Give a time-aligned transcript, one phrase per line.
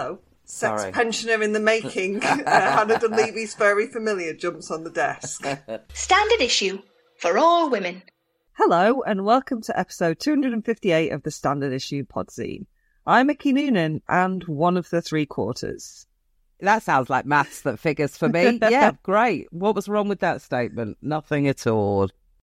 [0.00, 0.18] hello.
[0.44, 0.92] Sex Sorry.
[0.92, 2.24] pensioner in the making.
[2.24, 5.46] uh, Hannah Dunleavy's furry familiar jumps on the desk.
[5.94, 6.80] Standard issue
[7.16, 8.02] for all women.
[8.54, 12.66] Hello, and welcome to episode 258 of the Standard Issue Podzine.
[13.06, 16.06] I'm Mickey Noonan, and one of the three quarters.
[16.60, 18.58] That sounds like maths that figures for me.
[18.70, 19.46] Yeah, great.
[19.52, 20.98] What was wrong with that statement?
[21.00, 22.08] Nothing at all.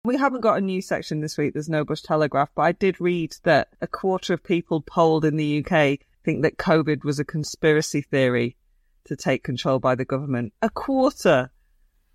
[0.04, 3.00] We haven't got a new section this week, there's no Bush Telegraph, but I did
[3.00, 7.24] read that a quarter of people polled in the UK think that COVID was a
[7.24, 8.56] conspiracy theory
[9.04, 10.52] to take control by the government.
[10.62, 11.50] A quarter!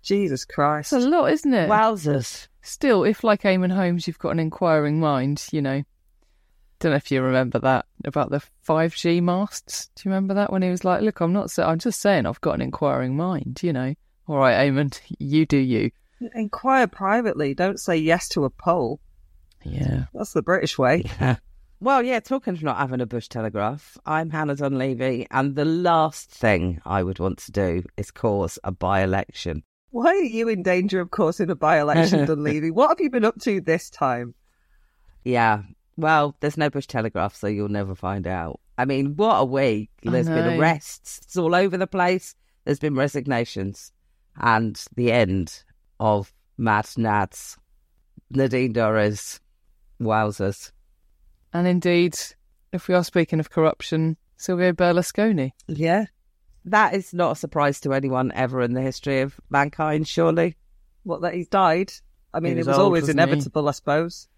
[0.02, 0.92] Jesus Christ.
[0.92, 1.68] It's a lot, isn't it?
[1.68, 2.48] Wowzers.
[2.62, 5.82] Still, if like Eamonn Holmes, you've got an inquiring mind, you know.
[6.80, 9.90] Don't know if you remember that about the 5G masts.
[9.96, 11.50] Do you remember that when he was like, "Look, I'm not.
[11.50, 13.94] sa- I'm just saying, I've got an inquiring mind." You know.
[14.28, 15.90] All right, Eamonn, you do you.
[16.34, 19.00] Inquire privately, don't say yes to a poll.
[19.64, 20.04] Yeah.
[20.14, 21.04] That's the British way.
[21.80, 26.28] Well, yeah, talking of not having a Bush Telegraph, I'm Hannah Dunleavy, and the last
[26.28, 29.62] thing I would want to do is cause a by election.
[29.90, 32.72] Why are you in danger of causing a by election, Dunleavy?
[32.72, 34.34] What have you been up to this time?
[35.24, 35.62] Yeah,
[35.96, 38.58] well, there's no Bush Telegraph, so you'll never find out.
[38.76, 39.90] I mean, what a week.
[40.02, 41.20] There's been arrests.
[41.22, 42.34] It's all over the place.
[42.64, 43.92] There's been resignations.
[44.36, 45.62] And the end
[46.00, 47.56] of Matt Nads.
[48.30, 49.38] Nadine Dorries.
[50.00, 50.72] Wowzers.
[51.52, 52.16] And indeed,
[52.72, 55.52] if we are speaking of corruption, Silvio Berlusconi.
[55.66, 56.06] Yeah.
[56.64, 60.56] That is not a surprise to anyone ever in the history of mankind, surely.
[61.04, 61.92] What, that he's died?
[62.34, 63.22] I mean, He it was was old, always wasn't he?
[63.24, 64.28] inevitable, I suppose.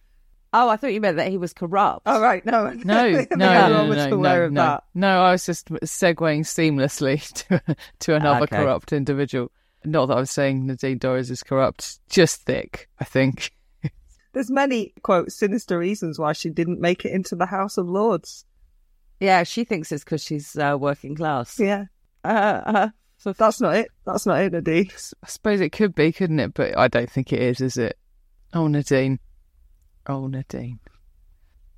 [0.52, 2.02] Oh, I thought you meant that he was corrupt.
[2.06, 2.70] Oh, right, no.
[2.84, 4.62] No, no, no, I'm no, almost no, aware no, of no.
[4.62, 4.84] that.
[4.94, 8.56] No, I was just segueing seamlessly to to another Okay.
[8.56, 9.50] corrupt individual.
[9.84, 13.52] Not that I was saying Nadine Dorries is corrupt, just thick, I think.
[14.32, 18.44] There's many, quote, sinister reasons why she didn't make it into the House of Lords.
[19.18, 21.58] Yeah, she thinks it's because she's uh, working class.
[21.58, 21.86] Yeah.
[22.24, 22.88] Uh, uh,
[23.18, 23.90] So that's not it.
[24.06, 24.88] That's not it, Nadine.
[25.22, 26.54] I suppose it could be, couldn't it?
[26.54, 27.98] But I don't think it is, is it?
[28.54, 29.18] Oh, Nadine.
[30.06, 30.80] Oh, Nadine.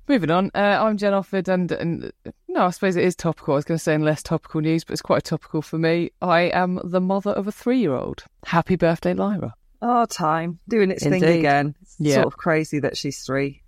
[0.07, 2.11] Moving on, uh, I'm Jen Offord, and, and
[2.47, 3.53] no, I suppose it is topical.
[3.53, 6.11] I was going to say in less topical news, but it's quite topical for me.
[6.21, 8.25] I am the mother of a three year old.
[8.45, 9.53] Happy birthday, Lyra.
[9.85, 10.59] Oh, time.
[10.69, 11.75] Doing its thing again.
[11.81, 12.15] It's Yeah.
[12.15, 13.63] sort of crazy that she's three.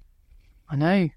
[0.70, 1.10] I know.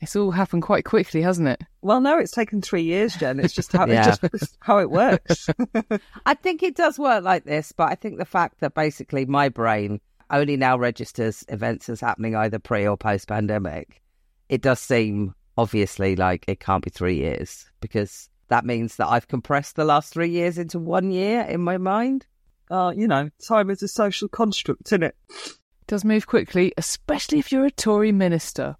[0.00, 1.62] It's all happened quite quickly, hasn't it?
[1.82, 3.38] Well, no, it's taken three years, Jen.
[3.38, 4.08] It's just how, Yeah.
[4.22, 5.48] it's just how it works.
[6.26, 9.48] I think it does work like this, but I think the fact that basically my
[9.48, 14.02] brain only now registers events as happening either pre or post pandemic,
[14.48, 19.28] it does seem obviously like it can't be three years because that means that I've
[19.28, 22.26] compressed the last three years into one year in my mind.
[22.70, 25.16] Oh, you know, time is a social construct, isn't it?
[25.30, 25.56] It
[25.86, 28.76] does move quickly, especially if you're a Tory minister.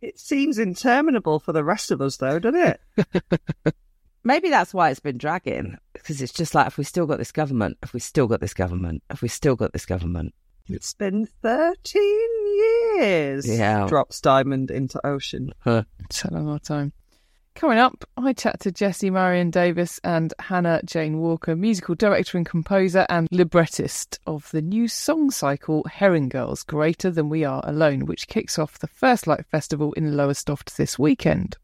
[0.00, 3.74] It seems interminable for the rest of us, though, doesn't it?
[4.24, 7.32] Maybe that's why it's been dragging because it's just like if we still got this
[7.32, 10.34] government, if we still got this government, if we still got this government.
[10.68, 13.48] It's been 13 years.
[13.48, 13.86] Yeah.
[13.88, 15.52] Drops diamond into ocean.
[15.66, 16.92] It's a long time.
[17.54, 22.46] Coming up, I chat to Jessie Maryon Davies and Hannah Jane Walker, musical director and
[22.46, 28.06] composer and librettist of the new song cycle Herring Girls Greater Than We Are Alone,
[28.06, 31.56] which kicks off the First Light Festival in Lowestoft this weekend.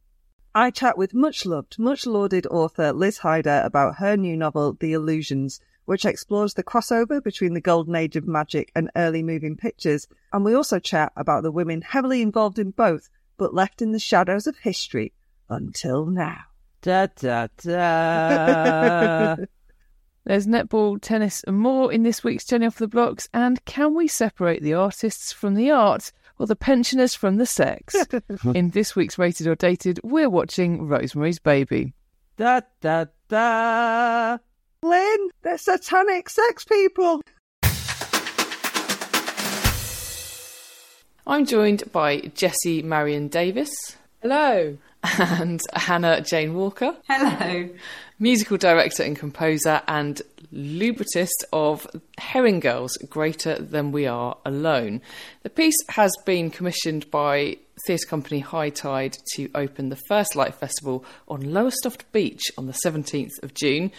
[0.54, 4.92] I chat with much loved, much lauded author Liz Hyder about her new novel, The
[4.92, 10.06] Illusions, which explores the crossover between the golden age of magic and early moving pictures.
[10.32, 13.98] And we also chat about the women heavily involved in both, but left in the
[13.98, 15.12] shadows of history
[15.48, 16.38] until now.
[16.82, 19.36] Da da da.
[20.24, 23.28] There's netball, tennis, and more in this week's Jenny Off the Blocks.
[23.32, 27.96] And can we separate the artists from the art or the pensioners from the sex?
[28.54, 31.94] in this week's Rated or Dated, we're watching Rosemary's Baby.
[32.36, 34.36] da da da.
[34.82, 37.22] Lynn, they're satanic sex people.
[41.26, 43.96] I'm joined by Jessie Maryon Davies.
[44.22, 44.76] Hello.
[45.18, 46.96] And Hannah Jane Walker.
[47.08, 47.68] Hello.
[48.18, 51.86] Musical director and composer and librettist of
[52.16, 55.00] Herring Girls Greater Than We Are Alone.
[55.42, 60.54] The piece has been commissioned by theatre company High Tide to open the First Light
[60.54, 63.92] Festival on Lowestoft Beach on the 17th of June.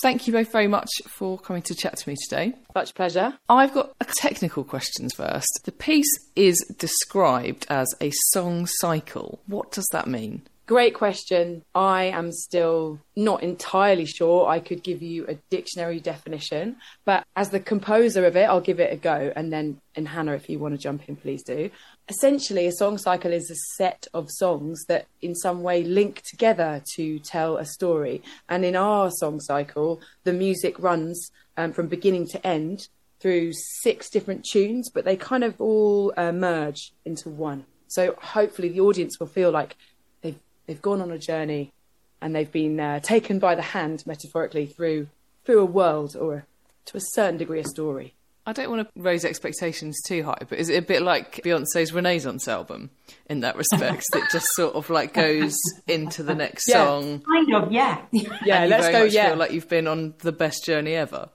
[0.00, 2.54] Thank you both very much for coming to chat to me today.
[2.74, 3.38] Much pleasure.
[3.48, 5.60] I've got technical questions first.
[5.64, 9.40] The piece is described as a song cycle.
[9.46, 10.42] What does that mean?
[10.66, 11.64] Great question.
[11.74, 17.50] I am still not entirely sure I could give you a dictionary definition, but as
[17.50, 19.32] the composer of it, I'll give it a go.
[19.34, 21.70] And then, and Hannah, if you want to jump in, please do.
[22.08, 26.82] Essentially, a song cycle is a set of songs that in some way link together
[26.94, 28.22] to tell a story.
[28.48, 32.88] And in our song cycle, the music runs um, from beginning to end
[33.20, 37.64] through six different tunes, but they kind of all uh, merge into one.
[37.86, 39.76] So hopefully the audience will feel like
[40.22, 41.72] they've they've gone on a journey
[42.20, 45.08] and they've been uh, taken by the hand metaphorically through
[45.44, 46.46] through a world or
[46.86, 48.14] to a certain degree a story.
[48.44, 51.92] I don't want to raise expectations too high, but is it a bit like Beyoncé's
[51.92, 52.90] Renaissance album
[53.26, 54.04] in that respect?
[54.12, 55.56] that just sort of like goes
[55.86, 56.84] into the next Yeah.
[56.84, 57.20] song.
[57.20, 58.02] Kind of, yeah.
[58.12, 59.04] Yeah, let's go.
[59.04, 61.28] Yeah, feel like you've been on the best journey ever,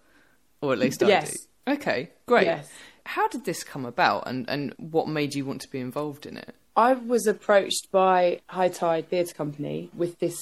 [0.61, 1.31] or at least I Yes.
[1.65, 1.73] do.
[1.73, 2.45] Okay, great.
[2.45, 2.67] Yes.
[3.05, 6.35] How did this come about, and and what made you want to be involved in
[6.35, 6.55] it?
[6.75, 10.37] I was approached by High Tide Theatre Company with this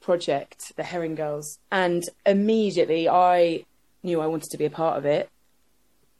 [0.00, 3.64] project, the Herring Girls, and immediately I
[4.02, 5.28] knew I wanted to be a part of it.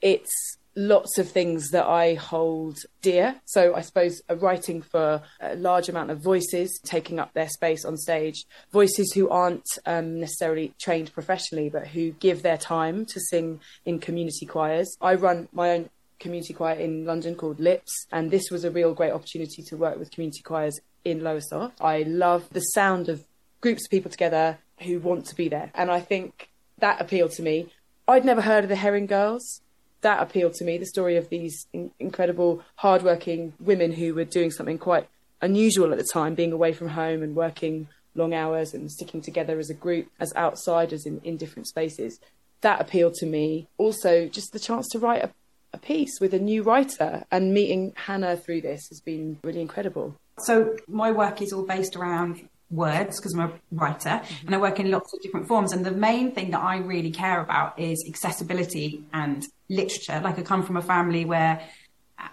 [0.00, 3.34] It's lots of things that I hold dear.
[3.44, 7.96] So I suppose writing for a large amount of voices taking up their space on
[7.96, 13.60] stage, voices who aren't um, necessarily trained professionally, but who give their time to sing
[13.84, 14.96] in community choirs.
[15.00, 15.90] I run my own
[16.20, 19.98] community choir in London called Lips, and this was a real great opportunity to work
[19.98, 21.80] with community choirs in Lowestoft.
[21.80, 23.24] I love the sound of
[23.60, 27.42] groups of people together who want to be there, and I think that appealed to
[27.42, 27.68] me.
[28.06, 29.60] I'd never heard of the Herring Girls.
[30.02, 30.78] That appealed to me.
[30.78, 35.08] The story of these in- incredible, hardworking women who were doing something quite
[35.40, 39.58] unusual at the time, being away from home and working long hours and sticking together
[39.58, 42.20] as a group, as outsiders in, in different spaces.
[42.60, 43.68] That appealed to me.
[43.78, 45.30] Also, just the chance to write a,
[45.72, 50.16] a piece with a new writer and meeting Hannah through this has been really incredible.
[50.38, 54.46] So my work is all based around words because I'm a writer mm-hmm.
[54.46, 55.72] and I work in lots of different forms.
[55.72, 60.20] And the main thing that I really care about is accessibility and literature.
[60.22, 61.60] Like I come from a family where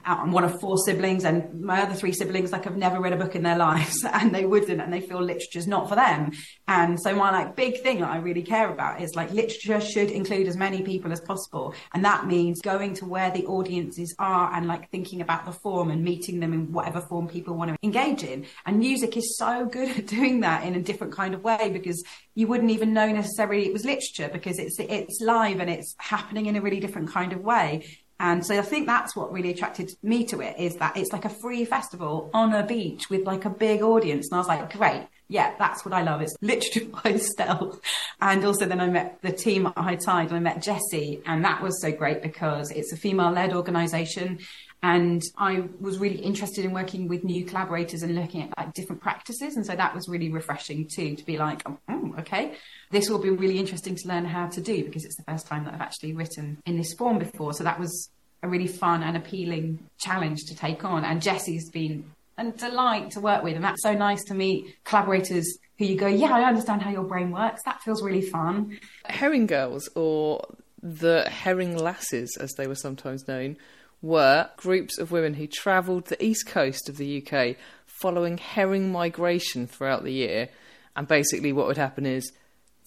[0.04, 3.18] I'm one of four siblings and my other three siblings like have never read a
[3.18, 6.32] book in their lives and they wouldn't and they feel literature's not for them.
[6.68, 10.10] And so my like big thing that I really care about is like literature should
[10.10, 11.74] include as many people as possible.
[11.94, 15.92] And that means going to where the audiences are and like thinking about the form
[15.92, 18.46] and meeting them in whatever form people want to engage in.
[18.66, 22.04] And music is so good at doing that in a different kind of way because
[22.34, 26.48] you wouldn't even know necessarily it was literature because it's it's live and it's happening
[26.48, 27.86] in a really different kind of way.
[28.20, 31.26] And so I think that's what really attracted me to it is that it's like
[31.26, 34.30] a free festival on a beach with like a big audience.
[34.30, 35.08] And I was like, great.
[35.28, 36.22] Yeah, that's what I love.
[36.22, 37.80] It's literature by stealth.
[38.22, 41.44] And also then I met the team at High Tide and I met Jessie and
[41.44, 44.40] that was so great because it's a female led organization.
[44.84, 49.02] And I was really interested in working with new collaborators and looking at like different
[49.02, 49.56] practices.
[49.56, 52.54] And so that was really refreshing too, to be like, oh, hmm, okay,
[52.92, 55.66] this will be really interesting to learn how to do because it's the first time
[55.66, 57.54] that I've actually written in this form before.
[57.54, 58.10] So that was
[58.44, 61.04] a really fun and appealing challenge to take on.
[61.04, 63.56] And Jessie's been a delight to work with.
[63.56, 67.04] And that's so nice to meet collaborators who you go, yeah, I understand how your
[67.04, 67.64] brain works.
[67.64, 68.78] That feels really fun.
[69.06, 70.46] Herring girls, or
[70.82, 73.58] the herring lasses, as they were sometimes known,
[74.06, 77.56] were groups of women who travelled the east coast of the UK
[77.88, 80.48] following herring migration throughout the year.
[80.96, 82.32] And basically, what would happen is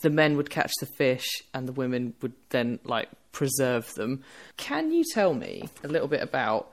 [0.01, 4.23] the men would catch the fish and the women would then like preserve them.
[4.57, 6.71] Can you tell me a little bit about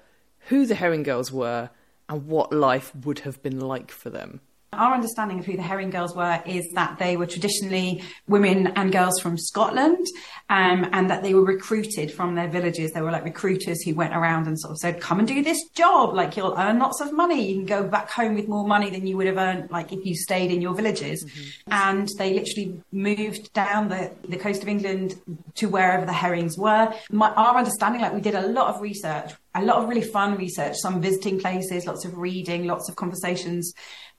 [0.47, 1.71] who the herring girls were
[2.07, 4.41] and what life would have been like for them?
[4.77, 8.91] Our understanding of who the Herring Girls were is that they were traditionally women and
[8.91, 10.05] girls from Scotland,
[10.49, 12.91] um, and that they were recruited from their villages.
[12.91, 15.61] They were like recruiters who went around and sort of said, "Come and do this
[15.69, 16.13] job.
[16.13, 17.47] Like you'll earn lots of money.
[17.49, 20.05] You can go back home with more money than you would have earned, like if
[20.05, 21.25] you stayed in your villages."
[21.67, 25.15] And they literally moved down the the coast of England
[25.55, 26.93] to wherever the herrings were.
[27.11, 30.37] My, our understanding, like we did a lot of research, a lot of really fun
[30.37, 33.73] research, some visiting places, lots of reading, lots of conversations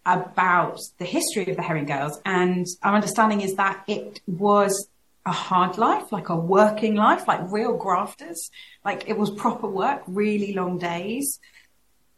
[0.06, 2.20] about the history of the Herring Girls.
[2.25, 4.88] And our understanding is that it was
[5.26, 8.50] a hard life, like a working life, like real grafters.
[8.84, 11.40] Like it was proper work, really long days,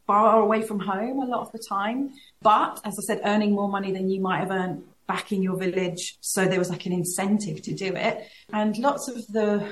[0.05, 2.11] far away from home a lot of the time.
[2.41, 5.57] But as I said, earning more money than you might have earned back in your
[5.57, 6.17] village.
[6.21, 8.27] So there was like an incentive to do it.
[8.53, 9.67] And lots of the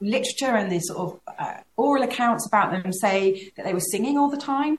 [0.00, 4.16] literature and the sort of uh, oral accounts about them say that they were singing
[4.16, 4.78] all the time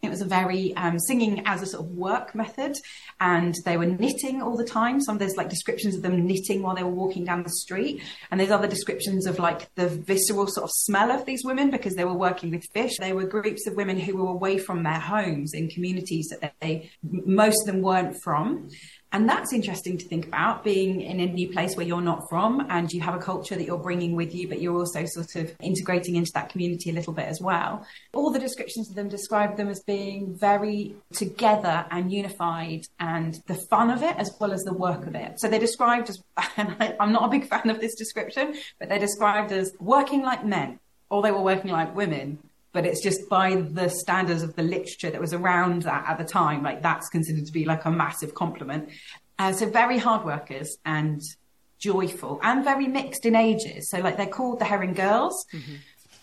[0.00, 2.76] It was a very um, singing as a sort of work method,
[3.20, 5.00] and they were knitting all the time.
[5.00, 8.38] Some there's like descriptions of them knitting while they were walking down the street, and
[8.38, 12.04] there's other descriptions of like the visceral sort of smell of these women because they
[12.04, 12.96] were working with fish.
[12.98, 16.90] They were groups of women who were away from their homes in communities that they
[17.02, 18.68] most of them weren't from,
[19.10, 22.66] and that's interesting to think about being in a new place where you're not from
[22.68, 25.54] and you have a culture that you're bringing with you, but you're also sort of
[25.62, 27.86] integrating into that community a little bit as well.
[28.12, 33.54] All the descriptions of them describe them as being very together and unified and the
[33.54, 35.40] fun of it as well as the work of it.
[35.40, 36.22] So they're described as,
[36.58, 40.22] and I, I'm not a big fan of this description, but they're described as working
[40.22, 42.38] like men or they were working like women
[42.78, 46.22] but it's just by the standards of the literature that was around that at the
[46.22, 48.88] time, like that's considered to be like a massive compliment.
[49.36, 51.20] Uh, so very hard workers and
[51.80, 53.90] joyful and very mixed in ages.
[53.90, 55.74] So like they're called the Herring Girls, mm-hmm.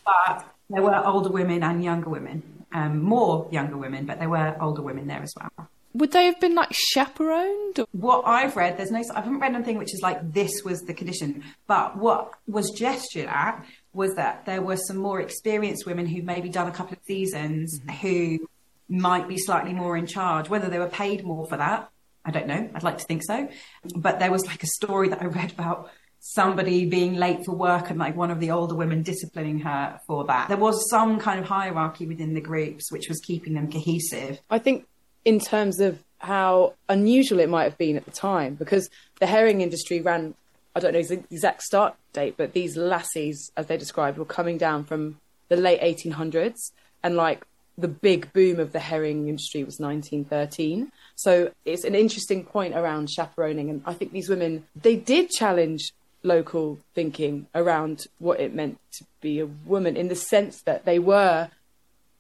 [0.05, 2.41] but there were older women and younger women,
[2.73, 5.67] um, more younger women, but there were older women there as well.
[5.95, 7.85] Would they have been like chaperoned?
[7.91, 10.93] What I've read, there's no, I haven't read anything which is like this was the
[10.93, 16.25] condition, but what was gestured at was that there were some more experienced women who'd
[16.25, 18.07] maybe done a couple of seasons mm-hmm.
[18.07, 18.47] who
[18.87, 20.49] might be slightly more in charge.
[20.49, 21.89] Whether they were paid more for that,
[22.23, 22.69] I don't know.
[22.73, 23.47] I'd like to think so.
[23.95, 27.91] But there was like a story that I read about somebody being late for work
[27.91, 30.47] and like one of the older women disciplining her for that.
[30.47, 34.39] There was some kind of hierarchy within the groups which was keeping them cohesive.
[34.49, 34.87] I think
[35.23, 39.61] in terms of how unusual it might have been at the time because the herring
[39.61, 40.33] industry ran
[40.75, 44.57] I don't know the exact start date, but these lassies, as they described, were coming
[44.57, 46.71] down from the late 1800s,
[47.03, 47.45] and like
[47.77, 50.91] the big boom of the herring industry was 1913.
[51.15, 55.93] So it's an interesting point around chaperoning, and I think these women they did challenge
[56.23, 60.99] local thinking around what it meant to be a woman in the sense that they
[60.99, 61.49] were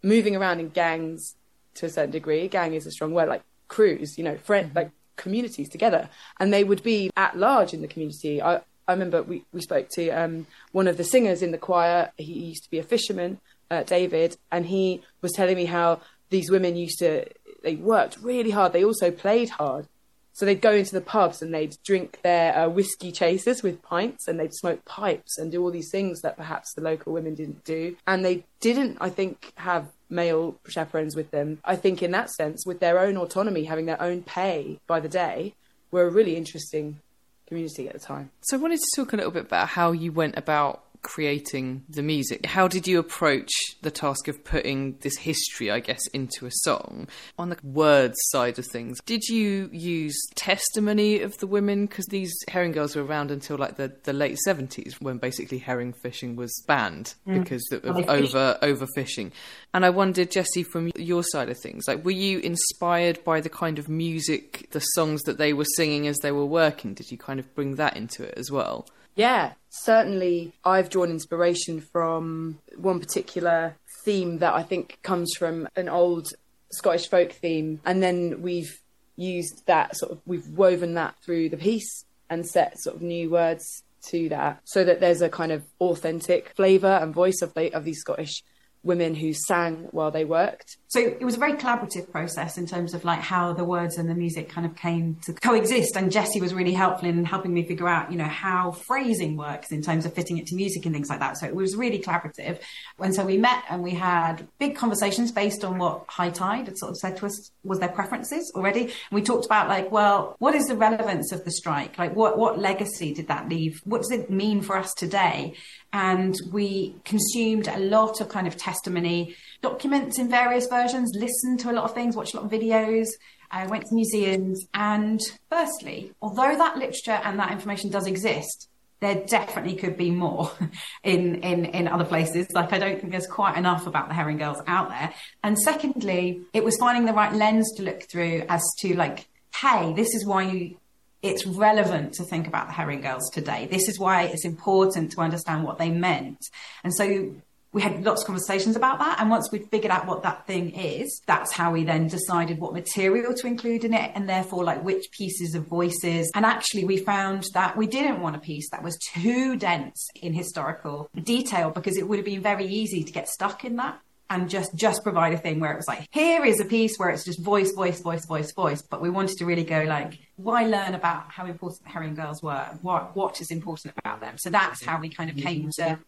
[0.03, 1.35] moving around in gangs
[1.73, 2.47] to a certain degree.
[2.47, 4.77] Gang is a strong word, like crews, you know, friend, mm-hmm.
[4.77, 8.41] like communities together, and they would be at large in the community.
[8.41, 12.11] I, I remember we, we spoke to um, one of the singers in the choir.
[12.17, 13.39] He used to be a fisherman,
[13.71, 17.25] uh, David, and he was telling me how these women used to,
[17.63, 18.73] they worked really hard.
[18.73, 19.87] They also played hard.
[20.33, 24.27] So they'd go into the pubs and they'd drink their uh, whiskey chasers with pints
[24.27, 27.63] and they'd smoke pipes and do all these things that perhaps the local women didn't
[27.63, 27.95] do.
[28.05, 31.59] And they didn't, I think, have male chaperones with them.
[31.63, 35.09] I think in that sense, with their own autonomy, having their own pay by the
[35.09, 35.53] day,
[35.91, 36.99] were a really interesting
[37.47, 38.31] community at the time.
[38.41, 42.01] So I wanted to talk a little bit about how you went about creating the
[42.01, 42.47] music.
[42.47, 43.51] How did you approach
[43.83, 47.07] the task of putting this history, I guess, into a song?
[47.37, 51.85] On the words side of things, did you use testimony of the women?
[51.85, 55.93] Because these herring girls were around until like the, the late 70s when basically herring
[55.93, 57.39] fishing was banned mm.
[57.39, 59.31] because of over overfishing.
[59.75, 63.49] And I wondered, Jessie, from your side of things, like were you inspired by the
[63.49, 66.95] kind of music, the songs that they were singing as they were working?
[66.95, 68.87] Did you kind of bring that into it as well?
[69.15, 75.87] Yeah, certainly I've drawn inspiration from one particular theme that I think comes from an
[75.89, 76.27] old
[76.71, 77.79] Scottish folk theme.
[77.85, 78.81] And then we've
[79.15, 83.29] used that sort of, we've woven that through the piece and set sort of new
[83.29, 87.73] words to that so that there's a kind of authentic flavour and voice of, the,
[87.73, 88.43] of these Scottish
[88.85, 90.77] women who sang while they worked.
[90.87, 94.07] So it was a very collaborative process in terms of like how the words and
[94.07, 95.97] the music kind of came to coexist.
[95.97, 99.71] And Jessie was really helpful in helping me figure out, you know, how phrasing works
[99.71, 101.37] in terms of fitting it to music and things like that.
[101.37, 102.59] So it was really collaborative.
[102.99, 106.77] And so we met and we had big conversations based on what High Tide had
[106.77, 108.83] sort of said to us was their preferences already.
[108.83, 111.97] And we talked about like, well, what is the relevance of the strike?
[111.97, 113.81] Like what, what legacy did that leave?
[113.83, 115.55] What does it mean for us today?
[115.95, 121.71] and we consumed a lot of kind of testimony documents in various versions, listened to
[121.71, 123.07] a lot of things, watched a lot of videos,
[123.51, 124.67] I went to museums.
[124.73, 130.51] And firstly, although that literature and that information does exist, there definitely could be more
[131.03, 132.47] in, in, in other places.
[132.53, 135.13] Like, I don't think there's quite enough about the herring girls out there.
[135.43, 139.27] And secondly, it was finding the right lens to look through as to like,
[139.61, 140.77] hey, this is why you
[141.21, 143.67] it's relevant to think about the herring girls today.
[143.69, 146.37] This is why it's important to understand what they meant.
[146.83, 147.33] And so
[147.75, 149.19] we had lots of conversations about that.
[149.19, 152.73] And once we'd figured out what that thing is, that's how we then decided what
[152.73, 156.31] material to include in it and therefore like which pieces of voices.
[156.33, 160.33] And actually we found that we didn't want a piece that was too dense in
[160.33, 164.49] historical detail because it would have been very easy to get stuck in that and
[164.49, 167.25] just just provide a thing where it was like here is a piece where it's
[167.25, 170.95] just voice voice voice voice voice but we wanted to really go like why learn
[170.95, 174.83] about how important the herring girls were what what is important about them so that's
[174.83, 175.47] how we kind of mm-hmm.
[175.47, 175.99] came to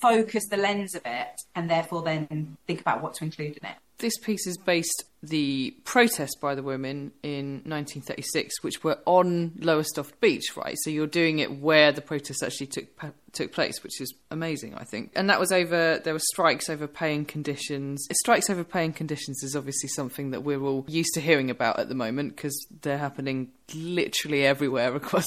[0.00, 3.76] focus the lens of it and therefore then think about what to include in it
[3.98, 10.20] this piece is based the protest by the women in 1936, which were on Lowestoft
[10.20, 10.76] Beach, right?
[10.82, 12.86] So you're doing it where the protest actually took
[13.32, 15.12] took place, which is amazing, I think.
[15.14, 15.98] And that was over.
[15.98, 18.06] There were strikes over pay and conditions.
[18.12, 21.78] Strikes over pay and conditions is obviously something that we're all used to hearing about
[21.78, 25.26] at the moment because they're happening literally everywhere across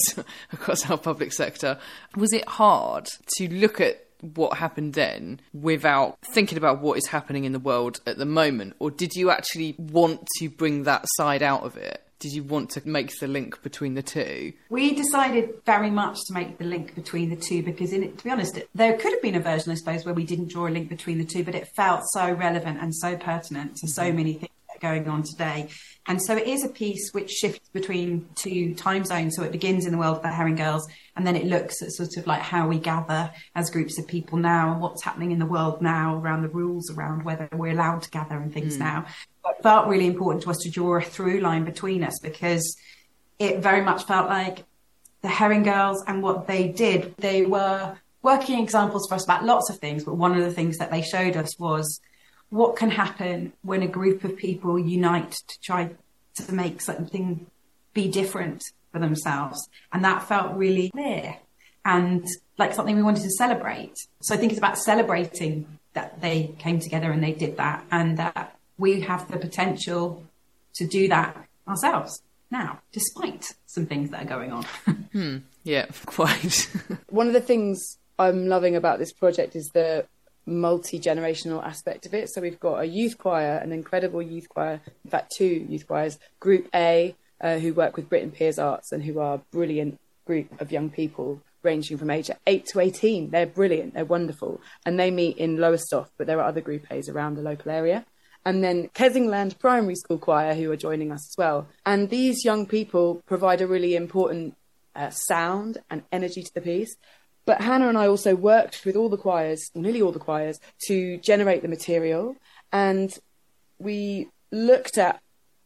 [0.54, 1.80] across our public sector.
[2.16, 7.46] Was it hard to look at what happened then without thinking about what is happening
[7.46, 8.76] in the world at the moment?
[8.80, 12.04] Or did you actually want to bring that side out of it?
[12.20, 14.52] Did you want to make the link between the two?
[14.70, 18.24] We decided very much to make the link between the two because, in it, to
[18.26, 20.70] be honest, there could have been a version, I suppose, where we didn't draw a
[20.70, 24.18] link between the two, but it felt so relevant and so pertinent to so mm-hmm.
[24.18, 25.70] many things going on today.
[26.08, 29.36] And so it is a piece which shifts between two time zones.
[29.36, 31.92] So it begins in the world of the Herring Girls, and then it looks at
[31.92, 35.40] sort of like how we gather as groups of people now, and what's happening in
[35.40, 38.80] the world now around the rules around whether we're allowed to gather and things mm.
[38.80, 39.06] now.
[39.44, 42.76] But it felt really important to us to draw a through line between us because
[43.38, 44.66] it very much felt like
[45.22, 49.70] the Herring Girls and what they did, they were working examples for us about lots
[49.70, 52.00] of things, but one of the things that they showed us was
[52.50, 55.92] what can happen when a group of people unite to try
[56.36, 57.46] to make something
[57.94, 59.70] be different for themselves.
[59.92, 61.38] And that felt really clear
[61.86, 62.26] and
[62.58, 63.96] like something we wanted to celebrate.
[64.22, 68.18] So I think it's about celebrating that they came together and they did that and
[68.18, 70.24] that we have the potential
[70.76, 71.36] to do that
[71.68, 74.64] ourselves now, despite some things that are going on.
[75.12, 75.38] hmm.
[75.64, 76.70] Yeah, quite.
[77.10, 80.06] One of the things I'm loving about this project is the
[80.50, 82.30] multi generational aspect of it.
[82.30, 86.18] So we've got a youth choir, an incredible youth choir, in fact, two youth choirs.
[86.40, 90.60] Group A, uh, who work with Britten Pears Arts and who are a brilliant group
[90.62, 93.32] of young people ranging from age 8 to 18.
[93.32, 94.62] They're brilliant, they're wonderful.
[94.86, 98.06] And they meet in Lowestoft, but there are other Group A's around the local area.
[98.46, 101.68] And then Kessingland Primary School Choir, who are joining us as well.
[101.86, 104.56] And these young people provide a really important
[104.96, 106.96] uh, sound and energy to the piece.
[107.46, 110.60] But Hannah and I also worked with all the choirs, or nearly all the choirs,
[110.88, 112.36] to generate the material.
[112.72, 113.12] And
[113.80, 115.20] we looked at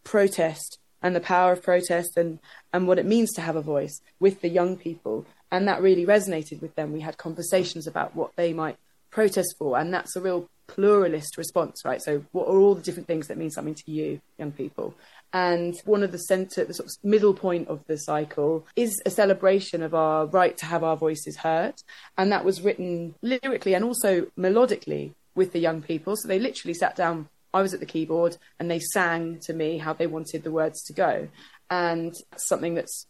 [0.04, 2.40] protest and the power of protest and,
[2.72, 5.26] and what it means to have a voice with the young people.
[5.52, 6.94] And that really resonated with them.
[6.94, 8.78] We had conversations about what they might
[9.12, 9.78] protest for.
[9.78, 12.02] And that's a real pluralist response, right?
[12.02, 14.96] So, what are all the different things that mean something to you, young people?
[15.34, 19.10] And one of the center, the sort of middle point of the cycle is a
[19.10, 21.74] celebration of our right to have our voices heard.
[22.18, 26.16] And that was written lyrically and also melodically with the young people.
[26.16, 27.30] So they literally sat down.
[27.52, 30.84] I was at the keyboard and they sang to me how they wanted the words
[30.84, 31.28] to go.
[31.70, 33.08] And something that's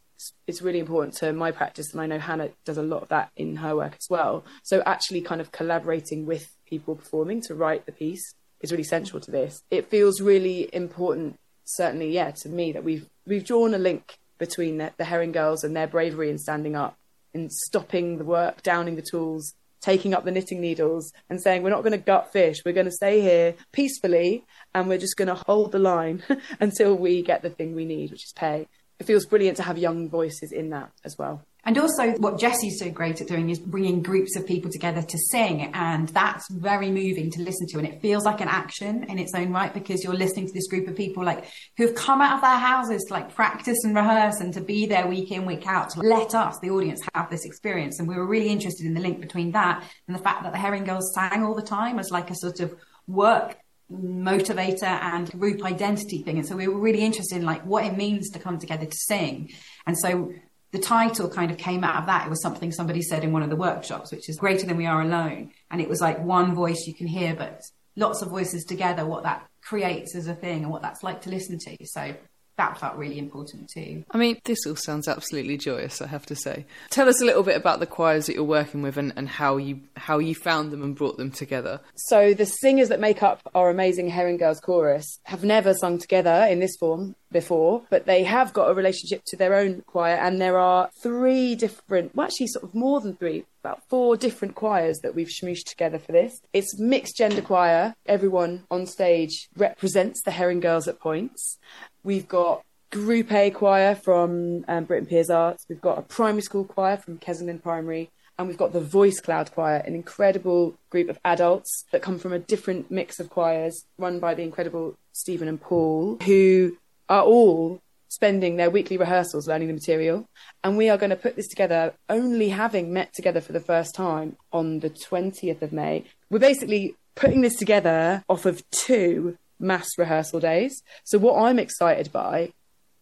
[0.48, 3.32] it's really important to my practice, and I know Hannah does a lot of that
[3.36, 4.46] in her work as well.
[4.64, 8.24] So actually, kind of collaborating with people performing to write the piece
[8.62, 9.62] is really central to this.
[9.70, 14.78] It feels really important certainly, yeah, to me that we've we've drawn a link between
[14.78, 16.98] the, the Herring Girls and their bravery in standing up,
[17.34, 21.70] in stopping the work, downing the tools, taking up the knitting needles, and saying we're
[21.70, 22.62] not going to gut fish.
[22.66, 26.24] We're going to stay here peacefully, and we're just going to hold the line
[26.60, 28.68] until we get the thing we need, which is pay.
[29.00, 31.44] It feels brilliant to have young voices in that as well.
[31.66, 35.18] And also, what Jessie's so great at doing is bringing groups of people together to
[35.18, 35.72] sing.
[35.74, 37.78] And that's very moving to listen to.
[37.78, 40.68] And it feels like an action in its own right because you're listening to this
[40.68, 41.46] group of people like
[41.78, 44.86] who have come out of their houses to like practice and rehearse and to be
[44.86, 47.98] there week in, week out to let us, the audience, have this experience.
[48.00, 50.60] And we were really interested in the link between that and the fact that the
[50.60, 52.76] Herring Girls sang all the time as like a sort of
[53.08, 53.58] work
[53.90, 56.38] motivator and group identity thing.
[56.40, 58.98] And so we were really interested in like what it means to come together to
[58.98, 59.52] sing.
[59.86, 60.34] And so
[60.74, 62.26] the title kind of came out of that.
[62.26, 64.88] It was something somebody said in one of the workshops, which is greater than we
[64.88, 65.52] are alone.
[65.70, 67.62] And it was like one voice you can hear, but
[67.96, 71.30] lots of voices together, what that creates as a thing and what that's like to
[71.30, 71.78] listen to.
[71.86, 72.16] So
[72.58, 74.04] that felt really important too.
[74.12, 76.66] I mean, this all sounds absolutely joyous, I have to say.
[76.90, 79.58] Tell us a little bit about the choirs that you're working with and, and how
[79.58, 81.82] you how you found them and brought them together.
[81.96, 86.48] So the singers that make up our amazing Herring Girls chorus have never sung together
[86.50, 90.40] in this form before, but they have got a relationship to their own choir and
[90.40, 95.00] there are three different well actually sort of more than three, about four different choirs
[95.00, 96.40] that we've smooshed together for this.
[96.54, 97.96] It's mixed gender choir.
[98.06, 101.58] Everyone on stage represents the Herring Girls at points.
[102.04, 105.66] We've got Group A choir from um, Britten Pears Arts.
[105.68, 108.12] We've got a primary school choir from Kessingland Primary.
[108.38, 112.34] And we've got the Voice Cloud Choir, an incredible group of adults that come from
[112.34, 116.78] a different mix of choirs run by the incredible Stephen and Paul, who
[117.10, 120.28] are all spending their weekly rehearsals learning the material.
[120.64, 123.96] And we are going to put this together only having met together for the first
[123.96, 126.06] time on the 20th of May.
[126.30, 130.84] We're basically putting this together off of two mass rehearsal days.
[131.04, 132.54] So what I'm excited by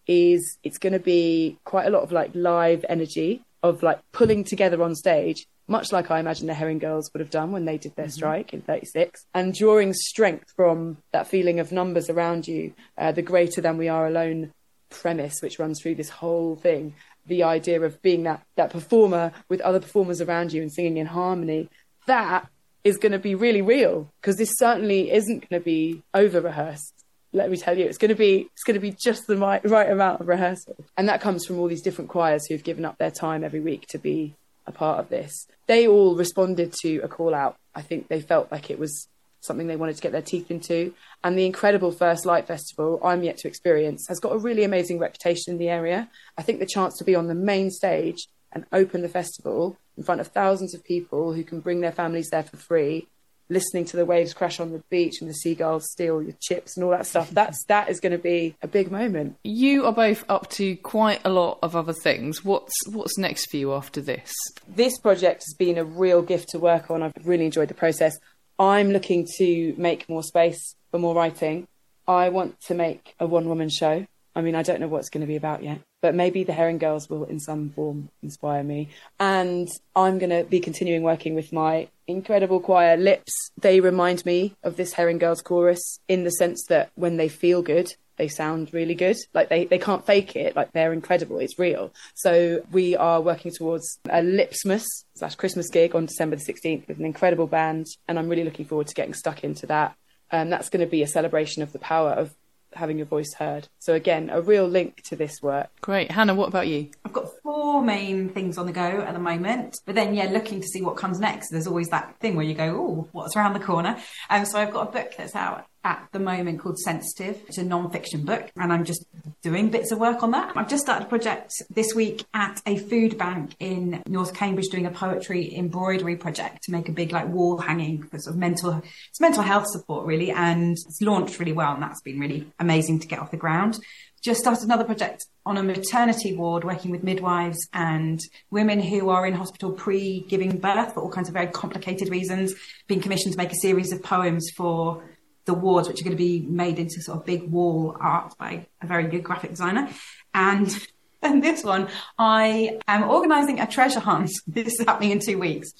[0.08, 4.43] is it's going to be quite a lot of like live energy of like pulling
[4.43, 7.78] together on stage, much like I imagine the Herring Girls would have done when they
[7.78, 12.74] did their strike in 36, and drawing strength from that feeling of numbers around you,
[12.97, 14.52] uh, the greater than we are alone
[14.89, 16.95] premise, which runs through this whole thing.
[17.28, 21.06] The idea of being that, that performer with other performers around you and singing in
[21.06, 21.69] harmony.
[22.08, 22.50] That
[22.84, 27.02] is going to be really real because this certainly isn't going to be over rehearsed
[27.34, 29.63] let me tell you, it's going to be it's going to be just the right,
[29.70, 32.98] right amount of rehearsal, and that comes from all these different choirs who've given up
[32.98, 34.36] their time every week to be
[34.67, 35.48] a part of this.
[35.67, 37.56] They all responded to a call out.
[37.74, 39.08] I think they felt like it was
[39.39, 43.24] something they wanted to get their teeth into, and the incredible First Light Festival I'm
[43.24, 46.10] yet to experience has got a really amazing reputation in the area.
[46.38, 50.04] I think the chance to be on the main stage and open the festival in
[50.04, 53.08] front of thousands of people who can bring their families there for free
[53.52, 56.84] listening to the waves crash on the beach and the seagulls steal your chips and
[56.84, 57.30] all that stuff.
[57.30, 59.36] That's that is going to be a big moment.
[59.44, 62.44] You are both up to quite a lot of other things.
[62.44, 64.34] What's what's next for you after this?
[64.68, 67.04] This project has been a real gift to work on.
[67.04, 68.18] I've really enjoyed the process.
[68.58, 71.68] I'm looking to make more space for more writing.
[72.08, 74.08] I want to make a one woman show.
[74.34, 76.54] I mean, I don't know what it's going to be about yet, but maybe the
[76.54, 78.90] Herring Girls will, in some form, inspire me.
[79.20, 83.32] And I'm going to be continuing working with my incredible choir, Lips.
[83.60, 87.62] They remind me of this Herring Girls chorus in the sense that when they feel
[87.62, 89.18] good, they sound really good.
[89.34, 90.56] Like they, they can't fake it.
[90.56, 91.40] Like they're incredible.
[91.40, 91.92] It's real.
[92.14, 94.84] So we are working towards a Lipsmas
[95.16, 97.88] slash Christmas gig on December the 16th with an incredible band.
[98.08, 99.96] And I'm really looking forward to getting stuck into that.
[100.30, 102.34] And that's going to be a celebration of the power of
[102.74, 103.68] having your voice heard.
[103.80, 105.70] So again, a real link to this work.
[105.82, 106.12] Great.
[106.12, 106.90] Hannah, what about you?
[107.06, 110.62] I've got four main things on the go at the moment, but then yeah, looking
[110.62, 111.50] to see what comes next.
[111.50, 113.98] There's always that thing where you go, oh, what's around the corner?
[114.30, 117.41] And um, so I've got a book that's out at the moment called Sensitive.
[117.48, 119.06] It's a non-fiction book, and I'm just
[119.41, 120.56] doing bits of work on that.
[120.56, 124.86] I've just started a project this week at a food bank in North Cambridge, doing
[124.86, 128.82] a poetry embroidery project to make a big like wall hanging for sort of mental
[129.10, 133.00] it's mental health support really, and it's launched really well, and that's been really amazing
[133.00, 133.80] to get off the ground.
[134.22, 138.20] Just started another project on a maternity ward working with midwives and
[138.52, 142.54] women who are in hospital pre giving birth for all kinds of very complicated reasons,
[142.88, 145.04] being commissioned to make a series of poems for
[145.52, 148.66] the wards, which are going to be made into sort of big wall art by
[148.82, 149.90] a very good graphic designer.
[150.34, 150.70] And
[151.22, 151.88] and this one,
[152.18, 154.32] I am organising a treasure hunt.
[154.48, 155.72] This is happening in two weeks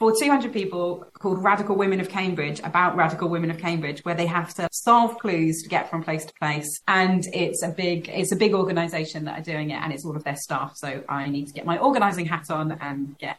[0.00, 4.24] for 200 people called Radical Women of Cambridge about Radical Women of Cambridge, where they
[4.24, 6.80] have to solve clues to get from place to place.
[6.88, 10.16] And it's a big, it's a big organisation that are doing it, and it's all
[10.16, 10.72] of their staff.
[10.76, 13.38] So I need to get my organising hat on and get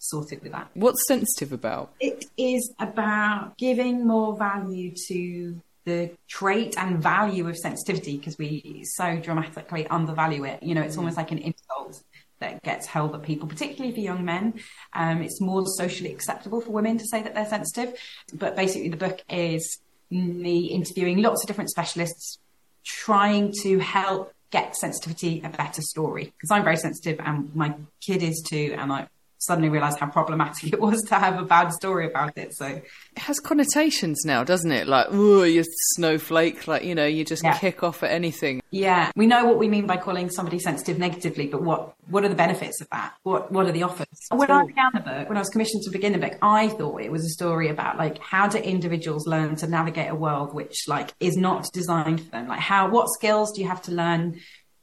[0.00, 0.68] sorted with that.
[0.74, 1.92] What's sensitive about?
[2.00, 8.82] It is about giving more value to the trait and value of sensitivity because we
[8.84, 10.62] so dramatically undervalue it.
[10.62, 12.02] You know, it's almost like an insult
[12.40, 14.54] that gets held at people, particularly for young men.
[14.94, 17.94] Um, it's more socially acceptable for women to say that they're sensitive.
[18.32, 19.78] But basically, the book is
[20.10, 22.38] me interviewing lots of different specialists,
[22.84, 26.32] trying to help get sensitivity a better story.
[26.36, 29.08] Because I'm very sensitive, and my kid is too, and I
[29.40, 32.54] suddenly realised how problematic it was to have a bad story about it.
[32.54, 32.84] So it
[33.18, 34.86] has connotations now, doesn't it?
[34.86, 36.68] Like, oh, you're snowflake.
[36.68, 37.58] Like, you know, you just yeah.
[37.58, 38.62] kick off at anything.
[38.70, 42.28] Yeah, we know what we mean by calling somebody sensitive negatively, but what what are
[42.28, 43.14] the benefits of that?
[43.22, 44.06] What what are the offers?
[44.30, 47.00] When I began the book, when I was commissioned to begin the book, I thought
[47.00, 50.86] it was a story about like how do individuals learn to navigate a world which
[50.86, 52.48] like is not designed for them?
[52.48, 54.38] Like how what skills do you have to learn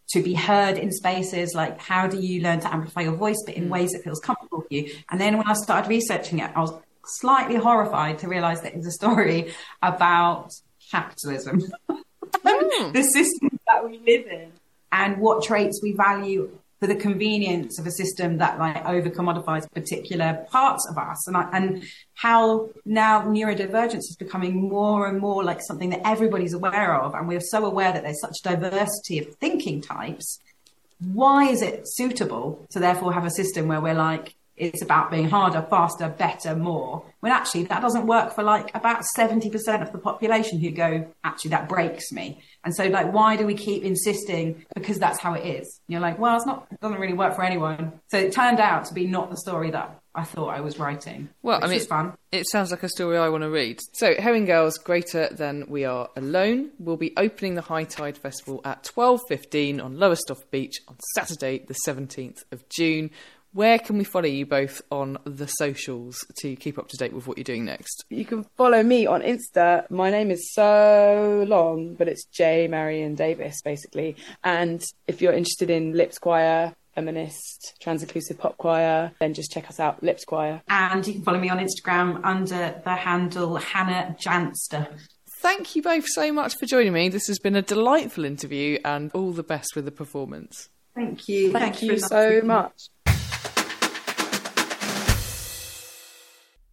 [0.09, 3.55] to be heard in spaces like how do you learn to amplify your voice but
[3.55, 3.69] in mm.
[3.69, 6.73] ways that feels comfortable for you and then when i started researching it i was
[7.05, 10.51] slightly horrified to realize that it's a story about
[10.91, 12.03] capitalism mm.
[12.93, 14.51] the system that we live in
[14.91, 19.69] and what traits we value for the convenience of a system that like over commodifies
[19.71, 25.43] particular parts of us and, I, and how now neurodivergence is becoming more and more
[25.43, 29.35] like something that everybody's aware of and we're so aware that there's such diversity of
[29.35, 30.39] thinking types
[30.99, 35.29] why is it suitable to therefore have a system where we're like it's about being
[35.29, 37.05] harder, faster, better, more.
[37.19, 41.51] When actually that doesn't work for like about 70% of the population who go, actually
[41.51, 42.41] that breaks me.
[42.67, 45.79] And so like, why do we keep insisting because that's how it is?
[45.87, 47.93] And you're like, well, it's not, it doesn't really work for anyone.
[48.09, 51.29] So it turned out to be not the story that I thought I was writing.
[51.41, 52.17] Well, I mean, fun.
[52.33, 53.79] it sounds like a story I want to read.
[53.93, 58.59] So, Herring Girls Greater Than We Are Alone will be opening the High Tide Festival
[58.65, 63.11] at 12.15 on Lowestoft Beach on Saturday the 17th of June
[63.57, 67.25] Where can we follow you both on the socials to keep up to date with
[67.25, 68.05] what you're doing next?
[68.07, 69.89] You can follow me on Insta.
[69.89, 74.15] My name is so long, but it's J Maryon Davies, basically.
[74.43, 79.67] And if you're interested in Lips Choir, feminist, trans inclusive pop choir, then just check
[79.69, 80.61] us out, Lips Choir.
[80.67, 84.87] And you can follow me on Instagram under the handle Hannah Janster.
[85.41, 87.09] Thank you both so much for joining me.
[87.09, 90.69] This has been a delightful interview and all the best with the performance.
[90.97, 91.51] Thank you.
[91.51, 92.89] Thank Thanks you for so inviting much.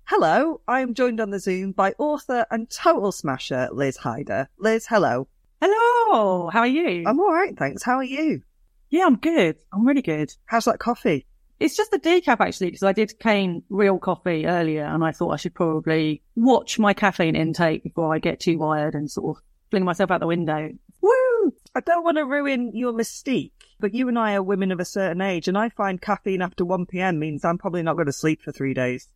[0.06, 4.50] Hello, I am joined on the Zoom by author and total smasher Liz Hyder.
[4.58, 5.28] Liz, hello.
[5.62, 7.04] Hello, how are you?
[7.06, 7.82] I'm all right, thanks.
[7.82, 8.42] How are you?
[8.90, 9.56] yeah, I'm good.
[9.72, 10.30] I'm really good.
[10.44, 11.24] How's that coffee?
[11.58, 15.30] It's just a decaf actually, because I did cane real coffee earlier and I thought
[15.30, 19.42] I should probably watch my caffeine intake before I get too wired and sort of
[19.70, 20.68] fling myself out the window.
[21.00, 21.54] Woo!
[21.74, 24.84] I don't want to ruin your mystique, but you and I are women of a
[24.84, 28.12] certain age, and I find caffeine after 1 pm means I'm probably not going to
[28.12, 29.08] sleep for three days.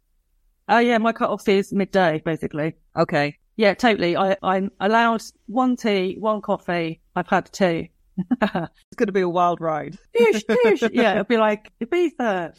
[0.68, 2.74] Oh yeah, my cut off is midday basically.
[2.96, 3.38] Okay.
[3.56, 4.16] Yeah, totally.
[4.16, 7.00] I, I'm allowed one tea, one coffee.
[7.16, 7.88] I've had two.
[8.42, 9.96] It's going to be a wild ride.
[10.14, 12.54] Yeah, it'll be like Ibiza.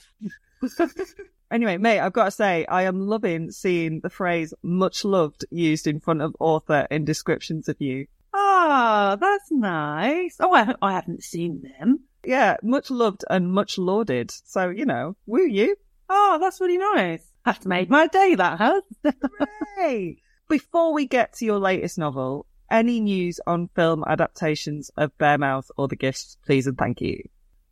[1.52, 5.88] Anyway, mate, I've got to say, I am loving seeing the phrase much loved used
[5.88, 8.06] in front of author in descriptions of you.
[8.36, 10.38] Ah, that's nice.
[10.39, 12.02] Oh, I, I haven't seen them.
[12.24, 14.30] Yeah, much loved and much lauded.
[14.45, 15.76] So, you know, woo you.
[16.08, 17.26] Oh, that's really nice.
[17.45, 18.84] Have made my day, that has.
[20.49, 25.88] Before we get to your latest novel, any news on film adaptations of Bearmouth or
[25.88, 27.23] The Gifts, please and thank you.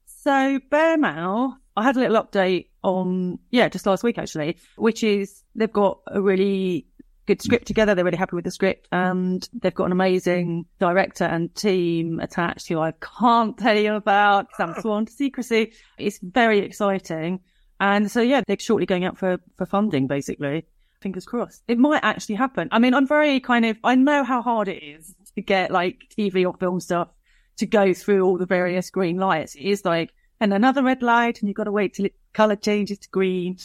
[0.06, 5.44] So Bearmouth, I had a little update on, yeah, just last week actually, which is
[5.56, 6.88] they've got a really
[7.28, 7.94] good script together.
[7.94, 12.68] They're really happy with the script and they've got an amazing director and team attached
[12.68, 15.74] who I can't tell you about because I'm sworn to secrecy.
[15.98, 17.42] It's very exciting.
[17.80, 20.66] And so, yeah, they're shortly going out for, for funding, basically.
[21.00, 21.64] Fingers crossed.
[21.68, 22.70] It might actually happen.
[22.72, 26.12] I mean, I'm very kind of, I know how hard it is to get like
[26.18, 27.10] TV or film stuff
[27.58, 29.56] to go through all the various green lights.
[29.56, 32.56] It is like, and another red light and you've got to wait till it colour
[32.56, 33.58] changes to green.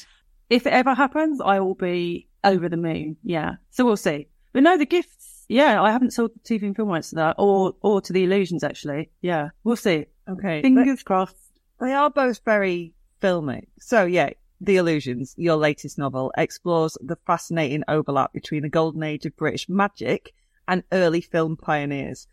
[0.50, 3.16] If it ever happens, I will be over the moon.
[3.22, 3.52] Yeah.
[3.70, 4.28] So we'll see.
[4.52, 5.44] But no, the gifts.
[5.48, 8.24] Yeah, I haven't sold the TV and film rights to that or, or to the
[8.24, 9.10] illusions actually.
[9.20, 9.50] Yeah.
[9.64, 10.06] We'll see.
[10.28, 10.62] Okay.
[10.62, 11.36] Fingers crossed.
[11.80, 13.68] They are both very filmic.
[13.78, 14.30] So yeah,
[14.60, 19.68] The Illusions, your latest novel, explores the fascinating overlap between the golden age of British
[19.68, 20.34] magic
[20.68, 22.26] and early film pioneers.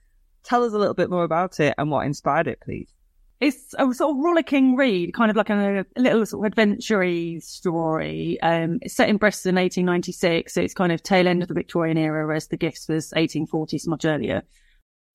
[0.44, 2.94] Tell us a little bit more about it and what inspired it, please.
[3.40, 7.40] It's a sort of rollicking read, kind of like a, a little sort of adventure
[7.40, 8.38] story.
[8.42, 11.54] Um, it's set in Bristol in 1896, so it's kind of tail end of the
[11.54, 14.44] Victorian era, whereas The Gifts was 1840s, much earlier.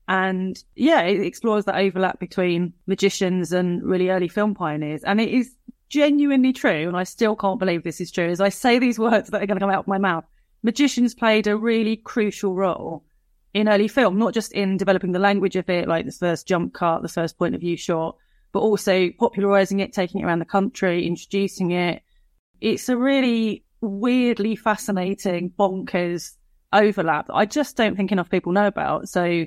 [0.06, 5.02] And yeah, it explores that overlap between magicians and really early film pioneers.
[5.04, 5.54] And it is
[5.88, 9.30] genuinely true, and I still can't believe this is true, as I say these words
[9.30, 10.24] that are going to come out of my mouth.
[10.62, 13.04] Magicians played a really crucial role
[13.52, 16.74] in early film, not just in developing the language of it, like the first jump
[16.74, 18.16] cut, the first point of view shot,
[18.52, 22.02] but also popularizing it, taking it around the country, introducing it.
[22.60, 26.32] It's a really weirdly fascinating, bonkers
[26.72, 29.08] overlap that I just don't think enough people know about.
[29.08, 29.46] So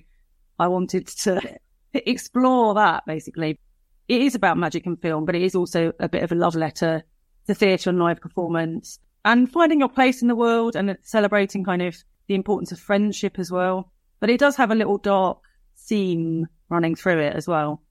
[0.60, 1.58] I wanted to
[1.94, 3.60] explore that basically.
[4.08, 6.56] It is about magic and film, but it is also a bit of a love
[6.56, 7.04] letter
[7.48, 11.82] to theatre and live performance and finding your place in the world and celebrating kind
[11.82, 13.92] of the importance of friendship as well.
[14.20, 15.40] But it does have a little dark
[15.78, 17.84] theme running through it as well.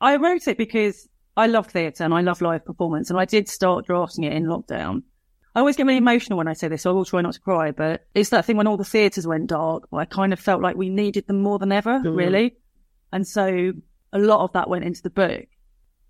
[0.00, 3.48] I wrote it because I love theatre and I love live performance and I did
[3.48, 5.02] start drafting it in lockdown.
[5.54, 7.40] I always get really emotional when I say this, so I will try not to
[7.40, 10.62] cry, but it's that thing when all the theatres went dark, I kind of felt
[10.62, 12.16] like we needed them more than ever, mm.
[12.16, 12.56] really.
[13.12, 13.72] And so
[14.12, 15.46] a lot of that went into the book.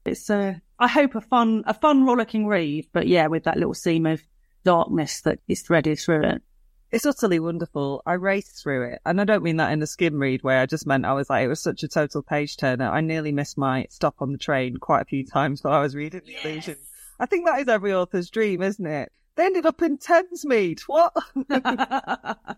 [0.04, 3.74] It's a, I hope a fun, a fun rollicking read, but yeah, with that little
[3.74, 4.22] seam of
[4.64, 6.42] darkness that is threaded through it.
[6.90, 8.02] It's utterly wonderful.
[8.06, 10.58] I raced through it, and I don't mean that in a skim read way.
[10.58, 12.88] I just meant I was like, it was such a total page turner.
[12.88, 15.94] I nearly missed my stop on the train quite a few times while I was
[15.94, 16.76] reading The Illusion.
[17.20, 19.12] I think that is every author's dream, isn't it?
[19.38, 20.80] They ended up in Thamesmead.
[20.88, 21.12] What?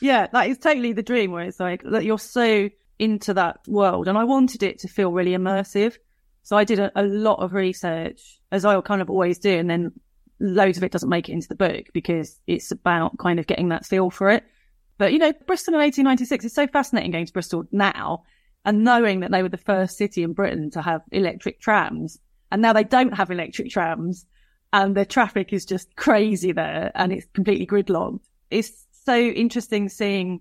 [0.00, 4.08] yeah, that is totally the dream where it's like that you're so into that world.
[4.08, 5.96] And I wanted it to feel really immersive.
[6.42, 9.70] So I did a, a lot of research, as I kind of always do, and
[9.70, 9.92] then
[10.40, 13.68] loads of it doesn't make it into the book because it's about kind of getting
[13.68, 14.42] that feel for it.
[14.98, 18.24] But you know, Bristol in 1896 is so fascinating going to Bristol now
[18.64, 22.18] and knowing that they were the first city in Britain to have electric trams.
[22.50, 24.26] And now they don't have electric trams
[24.72, 28.20] and the traffic is just crazy there and it's completely gridlocked.
[28.50, 30.40] It's so interesting seeing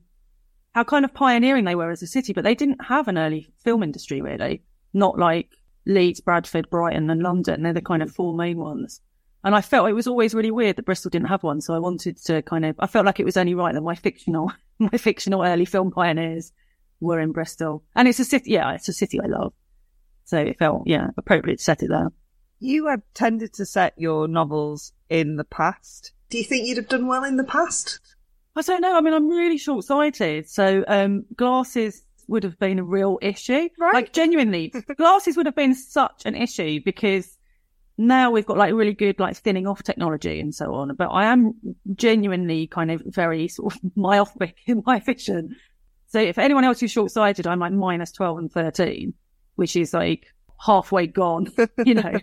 [0.76, 3.48] how kind of pioneering they were as a city, but they didn't have an early
[3.64, 4.64] film industry really.
[4.94, 5.50] Not like
[5.86, 7.64] Leeds, Bradford, Brighton, and London.
[7.64, 9.02] They're the kind of four main ones.
[9.44, 11.62] And I felt it was always really weird that Bristol didn't have one.
[11.62, 13.96] So I wanted to kind of, I felt like it was only right that my
[13.96, 16.52] fictional, my fictional early film pioneers
[17.00, 17.84] were in Bristol.
[17.96, 19.54] And it's a city, yeah, it's a city I love.
[20.26, 22.12] So it felt, yeah, appropriate to set it there.
[22.60, 26.12] You have tended to set your novels in the past.
[26.30, 28.00] Do you think you'd have done well in the past?
[28.56, 28.98] I don't know.
[28.98, 30.50] I mean, I'm really short sighted.
[30.50, 33.70] So, um, glasses would have been a real issue.
[33.80, 33.94] Right.
[33.94, 37.38] Like genuinely, glasses would have been such an issue because
[37.98, 40.96] now we've got like really good like thinning off technology and so on.
[40.96, 41.54] But I am
[41.96, 45.56] genuinely kind of very sort of myopic in my vision.
[46.08, 49.14] So if anyone else is short sighted, I'm like minus 12 and 13,
[49.56, 50.28] which is like
[50.60, 51.52] halfway gone,
[51.86, 52.14] you know.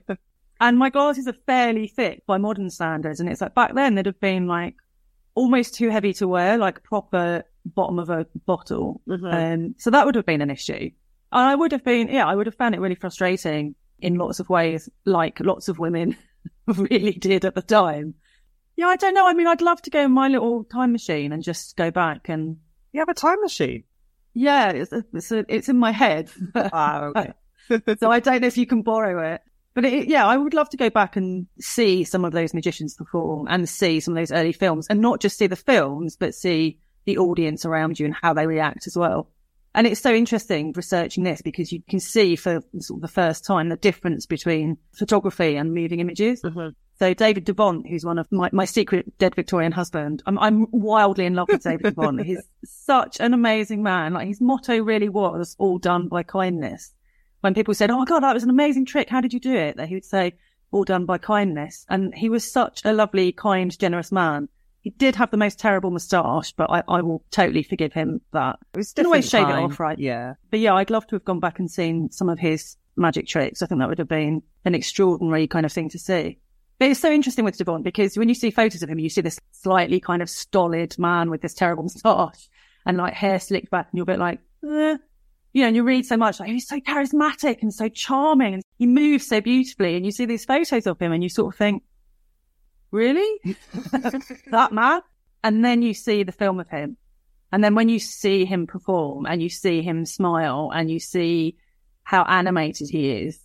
[0.60, 3.20] and my glasses are fairly thick by modern standards.
[3.20, 4.74] And it's like back then they'd have been like
[5.34, 9.00] almost too heavy to wear, like proper bottom of a bottle.
[9.08, 9.54] Mhm.
[9.54, 10.90] Um, so that would have been an issue.
[11.32, 14.38] And I would have been, yeah, I would have found it really frustrating in lots
[14.40, 16.16] of ways, like lots of women
[16.66, 18.14] really did at the time.
[18.76, 19.26] Yeah, I don't know.
[19.26, 22.28] I mean, I'd love to go in my little time machine and just go back
[22.28, 22.56] and
[22.92, 23.84] You have a time machine.
[24.34, 26.30] yeah, it's it's, it's in my head.
[26.54, 27.32] Ah, okay.
[27.68, 29.42] So I don't know if you can borrow it.
[29.74, 32.94] But it, yeah, I would love to go back and see some of those magicians
[32.94, 36.34] perform and see some of those early films and not just see the films, but
[36.34, 39.30] see the audience around you and how they react as well.
[39.74, 43.44] And it's so interesting researching this because you can see for sort of the first
[43.44, 46.40] time the difference between photography and moving images.
[46.42, 46.68] Mm-hmm.
[47.00, 51.26] So David Devant, who's one of my, my secret dead Victorian husband, I'm, I'm wildly
[51.26, 52.24] in love with David Devant.
[52.24, 54.14] He's such an amazing man.
[54.14, 56.93] Like his motto really was all done by kindness.
[57.44, 59.10] When people said, Oh my God, that was an amazing trick.
[59.10, 59.76] How did you do it?
[59.76, 60.32] That he would say,
[60.70, 61.84] all done by kindness.
[61.90, 64.48] And he was such a lovely, kind, generous man.
[64.80, 68.60] He did have the most terrible moustache, but I, I will totally forgive him that.
[68.72, 69.98] It was Didn't always shave it off, right?
[69.98, 70.36] Yeah.
[70.50, 73.60] But yeah, I'd love to have gone back and seen some of his magic tricks.
[73.60, 76.38] I think that would have been an extraordinary kind of thing to see.
[76.78, 79.20] But it's so interesting with Devant because when you see photos of him, you see
[79.20, 82.48] this slightly kind of stolid man with this terrible moustache
[82.86, 84.96] and like hair slicked back, and you're a bit like, eh.
[85.54, 88.62] You know, and you read so much like he's so charismatic and so charming and
[88.76, 91.58] he moves so beautifully, and you see these photos of him and you sort of
[91.58, 91.82] think,
[92.90, 93.40] really,
[94.50, 95.00] that man?
[95.42, 96.96] And then you see the film of him,
[97.52, 101.56] and then when you see him perform and you see him smile and you see
[102.02, 103.38] how animated he is,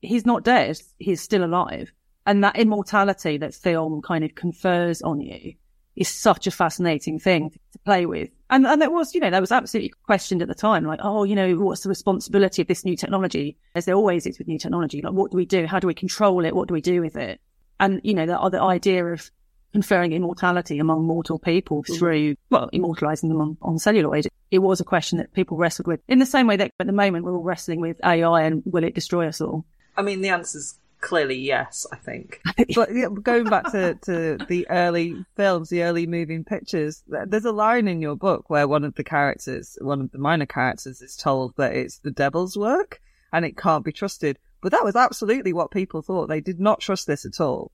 [0.00, 0.80] he's not dead.
[0.98, 1.92] He's still alive.
[2.26, 5.54] And that immortality that film kind of confers on you
[5.96, 8.30] is such a fascinating thing to play with.
[8.50, 10.84] And, and it was, you know, that was absolutely questioned at the time.
[10.84, 13.56] Like, oh, you know, what's the responsibility of this new technology?
[13.74, 15.00] As there always is with new technology.
[15.02, 15.66] Like, what do we do?
[15.66, 16.54] How do we control it?
[16.54, 17.40] What do we do with it?
[17.80, 19.30] And, you know, the other idea of
[19.72, 21.98] conferring immortality among mortal people mm.
[21.98, 24.26] through, well, immortalizing them on, on celluloid.
[24.50, 26.92] It was a question that people wrestled with in the same way that at the
[26.92, 29.64] moment we're all wrestling with AI and will it destroy us all?
[29.96, 32.40] I mean, the answer's clearly yes, I think.
[32.74, 37.52] but yeah, going back to, to the early films, the early moving pictures, there's a
[37.52, 41.16] line in your book where one of the characters, one of the minor characters, is
[41.16, 43.00] told that it's the devil's work
[43.32, 44.36] and it can't be trusted.
[44.60, 46.28] But that was absolutely what people thought.
[46.28, 47.70] They did not trust this at all.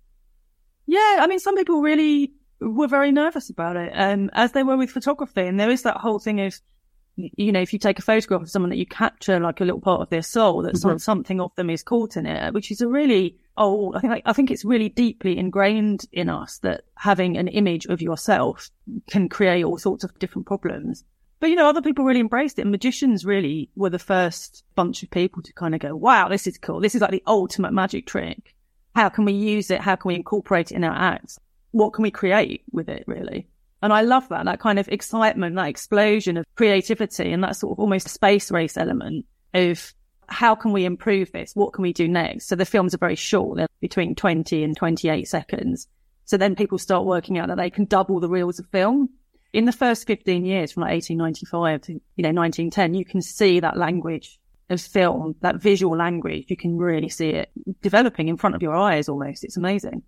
[0.85, 4.77] Yeah, I mean, some people really were very nervous about it, um, as they were
[4.77, 5.47] with photography.
[5.47, 6.61] And there is that whole thing of,
[7.17, 9.81] you know, if you take a photograph of someone that you capture like a little
[9.81, 10.99] part of their soul, that some- mm-hmm.
[10.99, 13.97] something of them is caught in it, which is a really old.
[13.97, 18.01] I think I think it's really deeply ingrained in us that having an image of
[18.01, 18.71] yourself
[19.11, 21.05] can create all sorts of different problems.
[21.41, 22.67] But you know, other people really embraced it.
[22.67, 26.57] Magicians really were the first bunch of people to kind of go, "Wow, this is
[26.57, 26.81] cool.
[26.81, 28.55] This is like the ultimate magic trick."
[28.95, 29.81] how can we use it?
[29.81, 31.39] How can we incorporate it in our acts?
[31.71, 33.47] What can we create with it, really?
[33.83, 37.73] And I love that, that kind of excitement, that explosion of creativity and that sort
[37.73, 39.93] of almost space race element of
[40.29, 41.55] how can we improve this?
[41.55, 42.47] What can we do next?
[42.47, 43.57] So the films are very short.
[43.57, 45.89] They're between 20 and 28 seconds.
[46.25, 49.11] So then people start working out that they can double the reels of film.
[49.53, 53.61] In the first 15 years, from like 1895 to, you know, 1910, you can see
[53.61, 54.39] that language
[54.71, 57.51] of film, that visual language, you can really see it
[57.83, 59.45] developing in front of your eyes almost.
[59.45, 60.03] It's amazing.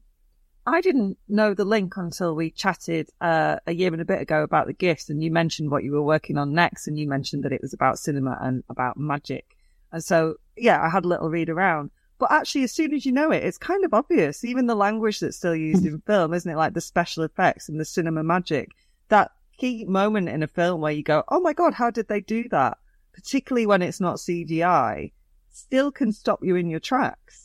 [0.67, 4.43] I didn't know the link until we chatted uh, a year and a bit ago
[4.43, 7.43] about the gifts, and you mentioned what you were working on next, and you mentioned
[7.45, 9.57] that it was about cinema and about magic.
[9.93, 11.91] And so, yeah, I had a little read around.
[12.19, 14.43] But actually, as soon as you know it, it's kind of obvious.
[14.45, 16.57] Even the language that's still used in film, isn't it?
[16.57, 18.71] Like the special effects and the cinema magic.
[19.09, 22.21] That key moment in a film where you go, "Oh my god, how did they
[22.21, 22.79] do that?"
[23.13, 25.13] Particularly when it's not CGI,
[25.51, 27.44] still can stop you in your tracks.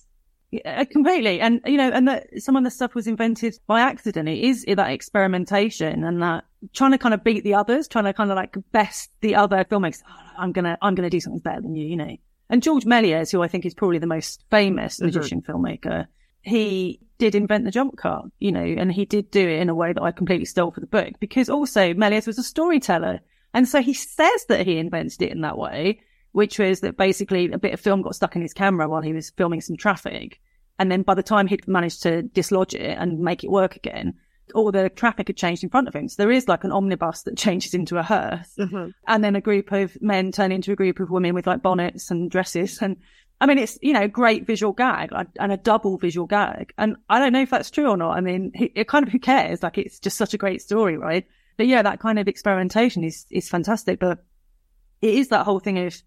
[0.52, 1.40] Yeah, uh, completely.
[1.42, 4.28] And, you know, and that some of the stuff was invented by accident.
[4.28, 8.14] It is that experimentation and that trying to kind of beat the others, trying to
[8.14, 10.02] kind of like best the other filmmakers.
[10.10, 12.18] Oh, I'm going to, I'm going to do something better than you, you know.
[12.50, 15.06] And George Méliès, who I think is probably the most famous mm-hmm.
[15.06, 16.08] magician filmmaker,
[16.42, 19.76] he did invent the jump cut, you know, and he did do it in a
[19.76, 23.20] way that I completely stole for the book because also Méliès was a storyteller.
[23.54, 27.52] And so he says that he invented it in that way, which was that basically
[27.52, 30.40] a bit of film got stuck in his camera while he was filming some traffic.
[30.78, 34.14] And then by the time he'd managed to dislodge it and make it work again,
[34.54, 36.08] all the traffic had changed in front of him.
[36.08, 38.54] So there is like an omnibus that changes into a hearse.
[38.58, 38.90] Mm-hmm.
[39.08, 42.12] And then a group of men turn into a group of women with like bonnets
[42.12, 42.82] and dresses.
[42.82, 42.98] And
[43.42, 46.74] I mean, it's, you know, a great visual gag and a double visual gag.
[46.78, 48.18] And I don't know if that's true or not.
[48.18, 49.64] I mean, it kind of, who cares?
[49.64, 51.26] Like, it's just such a great story, right?
[51.58, 54.00] But yeah, that kind of experimentation is, is fantastic.
[54.00, 54.24] But
[55.02, 56.02] it is that whole thing of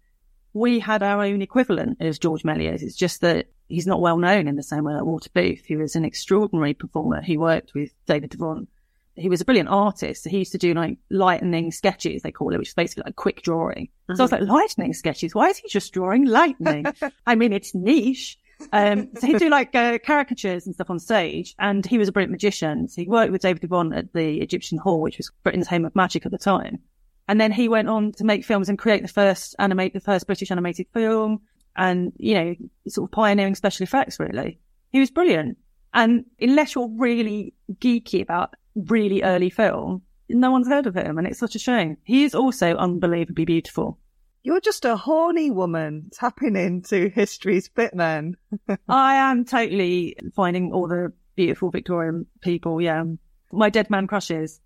[0.53, 2.81] we had our own equivalent as George Méliès.
[2.81, 5.79] It's just that he's not well known in the same way that Walter Booth, who
[5.79, 7.21] was an extraordinary performer.
[7.21, 8.69] He worked with David Devant.
[9.15, 10.27] He was a brilliant artist.
[10.27, 13.41] He used to do like lightning sketches, they call it, which is basically like quick
[13.43, 13.89] drawing.
[14.13, 15.35] So I was like, lightning sketches?
[15.35, 16.85] Why is he just drawing lightning?
[17.27, 18.39] I mean, it's niche.
[18.71, 21.53] Um, so he'd do like uh, caricatures and stuff on stage.
[21.59, 22.87] And he was a brilliant magician.
[22.87, 25.95] So he worked with David Devant at the Egyptian Hall, which was Britain's home of
[25.95, 26.79] magic at the time.
[27.27, 30.25] And then he went on to make films and create the first animate, the first
[30.25, 31.41] British animated film
[31.75, 32.55] and, you know,
[32.87, 34.59] sort of pioneering special effects, really.
[34.91, 35.57] He was brilliant.
[35.93, 41.17] And unless you're really geeky about really early film, no one's heard of him.
[41.17, 41.97] And it's such a shame.
[42.03, 43.99] He is also unbelievably beautiful.
[44.43, 48.35] You're just a horny woman tapping into history's bit then.
[48.89, 52.81] I am totally finding all the beautiful Victorian people.
[52.81, 53.03] Yeah.
[53.51, 54.59] My dead man crushes.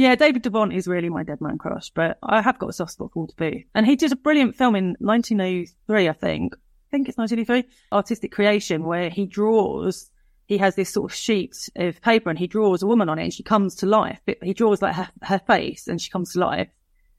[0.00, 2.92] Yeah, David Devant is really my dead man crush, but I have got a soft
[2.92, 3.64] spot for Walter Booth.
[3.74, 6.54] And he did a brilliant film in 1903, I think.
[6.54, 7.70] I think it's 1903.
[7.92, 10.10] Artistic Creation, where he draws,
[10.46, 13.24] he has this sort of sheet of paper and he draws a woman on it
[13.24, 14.18] and she comes to life.
[14.24, 16.70] But he draws like her, her face and she comes to life.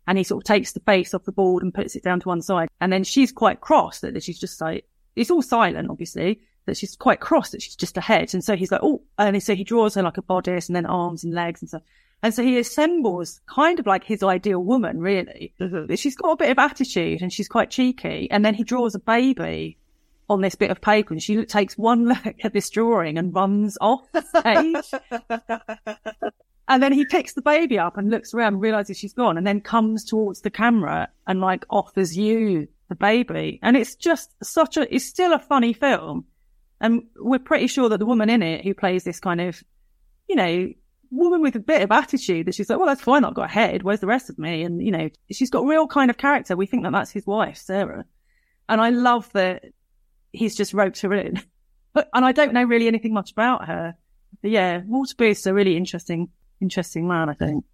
[0.08, 2.30] And he sort of takes the face off the board and puts it down to
[2.30, 2.68] one side.
[2.80, 6.96] And then she's quite cross that she's just like, it's all silent, obviously, that she's
[6.96, 8.34] quite cross that she's just a head.
[8.34, 10.88] And so he's like, oh, and so he draws her like a bodice and then
[10.88, 11.84] arms and legs and stuff.
[12.24, 15.54] And so he assembles kind of like his ideal woman, really.
[15.60, 15.88] Mm-hmm.
[15.88, 18.28] But she's got a bit of attitude and she's quite cheeky.
[18.30, 19.78] And then he draws a baby
[20.30, 23.78] on this bit of paper and she takes one look at this drawing and runs
[23.82, 25.02] off the stage.
[26.68, 29.48] and then he picks the baby up and looks around and realizes she's gone and
[29.48, 33.60] then comes towards the camera and like offers you the baby.
[33.64, 36.26] And it's just such a, it's still a funny film.
[36.80, 39.64] And we're pretty sure that the woman in it who plays this kind of,
[40.28, 40.72] you know,
[41.12, 43.24] woman with a bit of attitude that she's like, well, that's fine.
[43.24, 43.84] I've got a head.
[43.84, 44.64] Where's the rest of me?
[44.64, 46.56] And, you know, she's got real kind of character.
[46.56, 48.06] We think that that's his wife, Sarah.
[48.70, 49.66] And I love that
[50.32, 51.42] he's just roped her in.
[51.94, 53.96] But, and I don't know really anything much about her.
[54.42, 56.30] But yeah, Walter Booth's a really interesting,
[56.62, 57.66] interesting man, I think.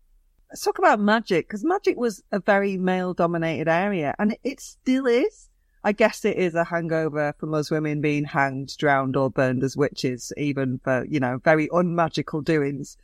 [0.50, 5.06] Let's talk about magic because magic was a very male dominated area and it still
[5.06, 5.50] is.
[5.84, 9.78] I guess it is a hangover from us women being hanged, drowned or burned as
[9.78, 12.98] witches, even for, you know, very unmagical doings.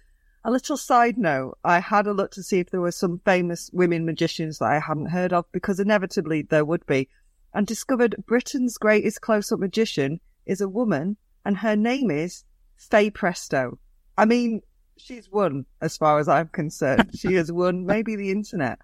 [0.46, 3.70] A little side note, I had a look to see if there were some famous
[3.72, 7.08] women magicians that I hadn't heard of because inevitably there would be
[7.54, 12.44] and discovered Britain's greatest close-up magician is a woman and her name is
[12.76, 13.78] Faye Presto.
[14.18, 14.62] I mean,
[14.98, 17.12] she's won as far as I'm concerned.
[17.18, 18.80] She has won maybe the internet.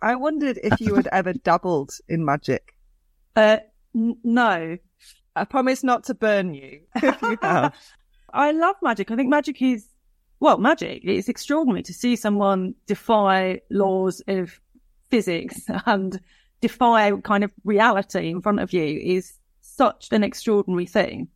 [0.00, 2.74] I wondered if you had ever dabbled in magic.
[3.36, 3.58] Uh,
[3.94, 4.78] n- no.
[5.34, 7.74] I promise not to burn you if you have.
[8.34, 9.10] I love magic.
[9.10, 9.86] I think magic is,
[10.42, 11.02] well, magic.
[11.04, 14.60] It's extraordinary to see someone defy laws of
[15.08, 16.20] physics and
[16.60, 21.28] defy kind of reality in front of you is such an extraordinary thing.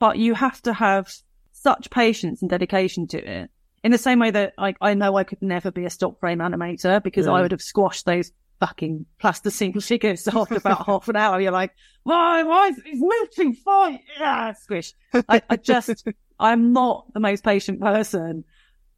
[0.00, 1.08] But you have to have
[1.52, 3.48] such patience and dedication to it.
[3.84, 6.40] In the same way that I, I know I could never be a stop frame
[6.40, 11.40] animator because I would have squashed those fucking plasticine figures after about half an hour.
[11.40, 14.00] You're like, why, why is it moving fine?
[14.18, 14.94] Yeah, squish.
[15.28, 16.04] I, I just,
[16.38, 18.44] I'm not the most patient person.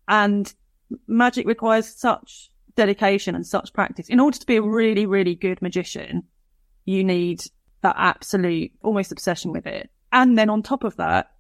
[0.09, 0.53] And
[1.07, 4.09] magic requires such dedication and such practice.
[4.09, 6.24] In order to be a really, really good magician,
[6.84, 7.43] you need
[7.82, 9.91] that absolute almost obsession with it.
[10.12, 11.30] And then on top of that,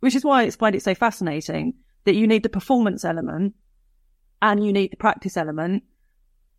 [0.00, 1.74] which is why I find it so fascinating
[2.04, 3.54] that you need the performance element
[4.42, 5.82] and you need the practice element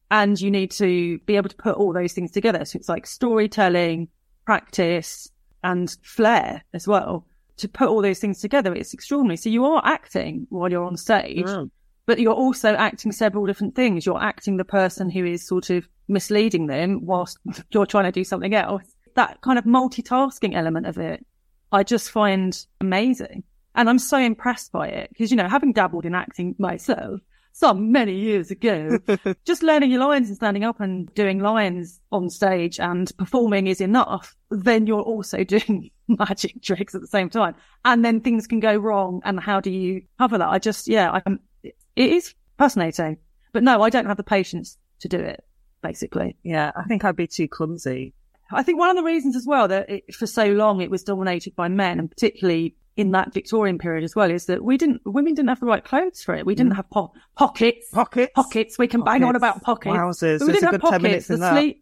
[0.09, 2.65] and you need to be able to put all those things together.
[2.65, 4.09] So it's like storytelling,
[4.45, 5.29] practice
[5.63, 7.27] and flair as well.
[7.57, 9.37] To put all those things together, it's extraordinary.
[9.37, 11.69] So you are acting while you're on stage, Mm.
[12.05, 14.05] but you're also acting several different things.
[14.05, 17.37] You're acting the person who is sort of misleading them whilst
[17.71, 18.83] you're trying to do something else.
[19.15, 21.25] That kind of multitasking element of it,
[21.71, 23.43] I just find amazing.
[23.75, 27.19] And I'm so impressed by it because, you know, having dabbled in acting myself,
[27.53, 28.99] some many years ago.
[29.45, 33.81] Just learning your lines and standing up and doing lines on stage and performing is
[33.81, 34.35] enough.
[34.51, 35.89] Then you're also doing
[36.19, 37.55] magic tricks at the same time.
[37.85, 39.21] And then things can go wrong.
[39.25, 40.47] And how do you cover that?
[40.47, 41.39] I just, yeah, I'm.
[41.63, 43.17] it is fascinating.
[43.53, 45.43] But no, I don't have the patience to do it,
[45.81, 46.35] basically.
[46.43, 48.13] Yeah, I think I'd be too clumsy.
[48.51, 51.03] I think one of the reasons as well that it, for so long it was
[51.03, 55.01] dominated by men, and particularly in that Victorian period as well, is that we didn't,
[55.05, 56.45] women didn't have the right clothes for it.
[56.45, 56.77] We didn't mm.
[56.77, 58.31] have po- pockets, Pockets?
[58.33, 58.77] pockets.
[58.79, 59.95] We can bang on about pockets.
[59.95, 61.41] Wowzers, we there's didn't a have good 10 minutes pockets.
[61.41, 61.75] The, sleeve,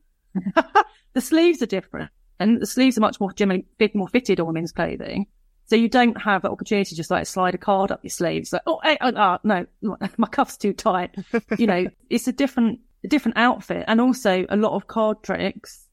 [1.14, 4.48] the sleeves are different, and the sleeves are much more generally fit, more fitted on
[4.48, 5.28] women's clothing.
[5.68, 8.54] So you don't have the opportunity to just like slide a card up your sleeves.
[8.54, 9.66] Like, oh, hey, oh, oh, no,
[10.18, 11.16] my cuff's too tight.
[11.58, 13.86] you know, it's a different, a different outfit.
[13.88, 15.88] And also a lot of card tricks,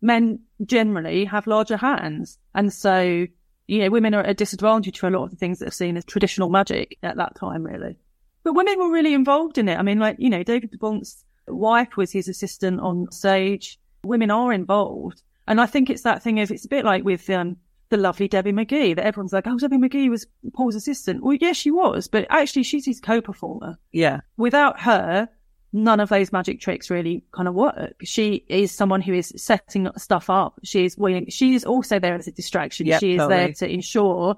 [0.00, 2.38] men generally have larger hands.
[2.54, 3.26] And so,
[3.66, 5.72] you know, women are at a disadvantage for a lot of the things that are
[5.72, 7.98] seen as traditional magic at that time, really.
[8.44, 9.78] But women were really involved in it.
[9.78, 13.78] I mean, like, you know, David de Devant's wife was his assistant on stage.
[14.04, 15.22] Women are involved.
[15.46, 17.56] And I think it's that thing of, it's a bit like with, um,
[17.88, 21.22] the lovely Debbie McGee that everyone's like, oh, Debbie McGee was Paul's assistant.
[21.22, 23.78] Well, yes, she was, but actually she's his co-performer.
[23.92, 24.20] Yeah.
[24.38, 25.28] Without her,
[25.74, 27.96] none of those magic tricks really kind of work.
[28.02, 30.58] She is someone who is setting stuff up.
[30.64, 32.86] She is willing, she is also there as a distraction.
[32.86, 33.36] Yep, she is totally.
[33.36, 34.36] there to ensure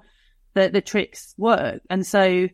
[0.53, 1.81] that the tricks work.
[1.89, 2.49] And so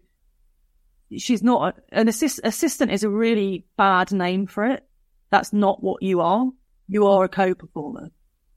[1.17, 4.85] she's not an assist, assistant is a really bad name for it.
[5.31, 6.47] That's not what you are.
[6.87, 8.11] You are a co-performer.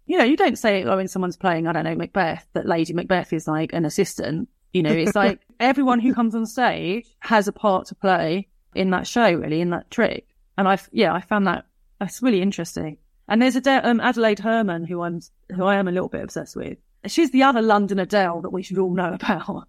[0.07, 2.93] You know, you don't say, oh, when someone's playing, I don't know, Macbeth, that Lady
[2.93, 4.49] Macbeth is like an assistant.
[4.73, 8.91] You know, it's like everyone who comes on stage has a part to play in
[8.91, 10.27] that show, really, in that trick.
[10.59, 11.67] And I, yeah, I found that
[11.99, 12.99] that's really interesting.
[13.29, 15.21] And there's Ade- um, Adelaide Herrmann, who I'm,
[15.55, 16.77] who I am a little bit obsessed with.
[17.07, 19.69] She's the other London Adele that we should all know about.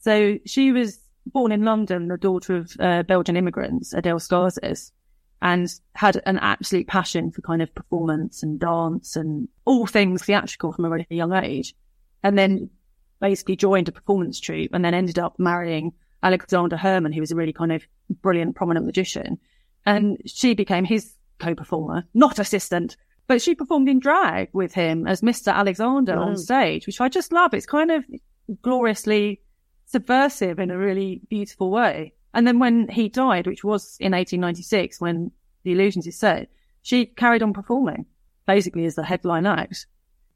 [0.00, 4.92] So she was born in London, the daughter of uh, Belgian immigrants, Adele Scarcez,
[5.42, 10.72] and had an absolute passion for kind of performance and dance and all things theatrical
[10.72, 11.74] from a really young age.
[12.22, 12.70] And then
[13.20, 17.36] basically joined a performance troupe and then ended up marrying Alexander Herrmann, who was a
[17.36, 17.86] really kind of
[18.22, 19.38] brilliant, prominent magician.
[19.84, 25.20] And she became his co-performer, not assistant, but she performed in drag with him as
[25.20, 25.52] Mr.
[25.52, 27.54] Alexander on stage, which I just love.
[27.54, 28.04] It's kind of
[28.62, 29.40] gloriously
[29.86, 32.14] subversive in a really beautiful way.
[32.34, 35.30] And then when he died, which was in 1896, when
[35.62, 36.48] The Illusions is set,
[36.82, 38.06] she carried on performing
[38.46, 39.86] basically as the headline act.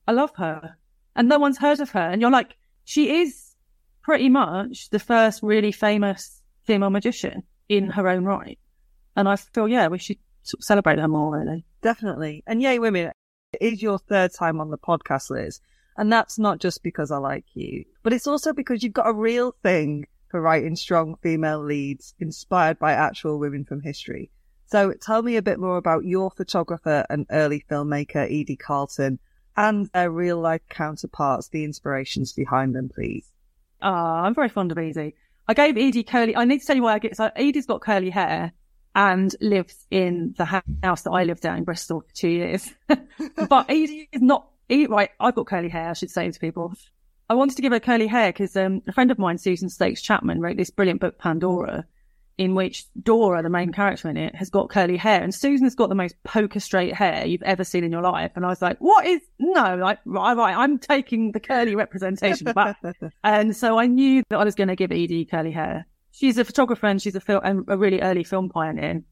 [0.07, 0.77] I love her.
[1.17, 2.01] And no one's heard of her.
[2.01, 3.55] And you're like, she is
[4.03, 8.59] pretty much the first really famous female magician in her own right.
[9.17, 11.65] And I feel, yeah, we should sort of celebrate her more, really.
[11.83, 12.45] Definitely.
[12.47, 13.11] And yay, women,
[13.53, 15.61] it is your third time on the podcast, Liz.
[15.97, 19.13] And that's not just because I like you, but it's also because you've got a
[19.13, 24.31] real thing for writing strong female leads inspired by actual women from history.
[24.67, 29.19] So tell me a bit more about your photographer and early filmmaker, Edie Carlton,
[29.57, 33.33] and their real life counterparts, the inspirations behind them, please.
[33.81, 35.15] Ah, I'm very fond of Edie.
[35.49, 36.37] I gave Edie curly.
[36.37, 37.17] I need to tell you why I get.
[37.17, 38.53] So Edie's got curly hair
[38.95, 42.71] and lives in the house that I lived at in Bristol for two years.
[42.87, 44.49] but Edie is not.
[44.71, 45.91] Right, I've got curly hair.
[45.91, 46.75] I should say to people.
[47.31, 50.41] I wanted to give her curly hair because um, a friend of mine, Susan Stokes-Chapman,
[50.41, 51.85] wrote this brilliant book, Pandora,
[52.39, 55.91] in which Dora, the main character in it, has got curly hair, and Susan's got
[55.91, 58.33] the most poker straight hair you've ever seen in your life.
[58.35, 59.77] And I was like, "What is no?
[59.77, 62.79] Like, right, right, I'm taking the curly representation back."
[63.25, 65.87] and so I knew that I was going to give Edie curly hair.
[66.13, 69.03] She's a photographer and she's a film, and a really early film pioneer.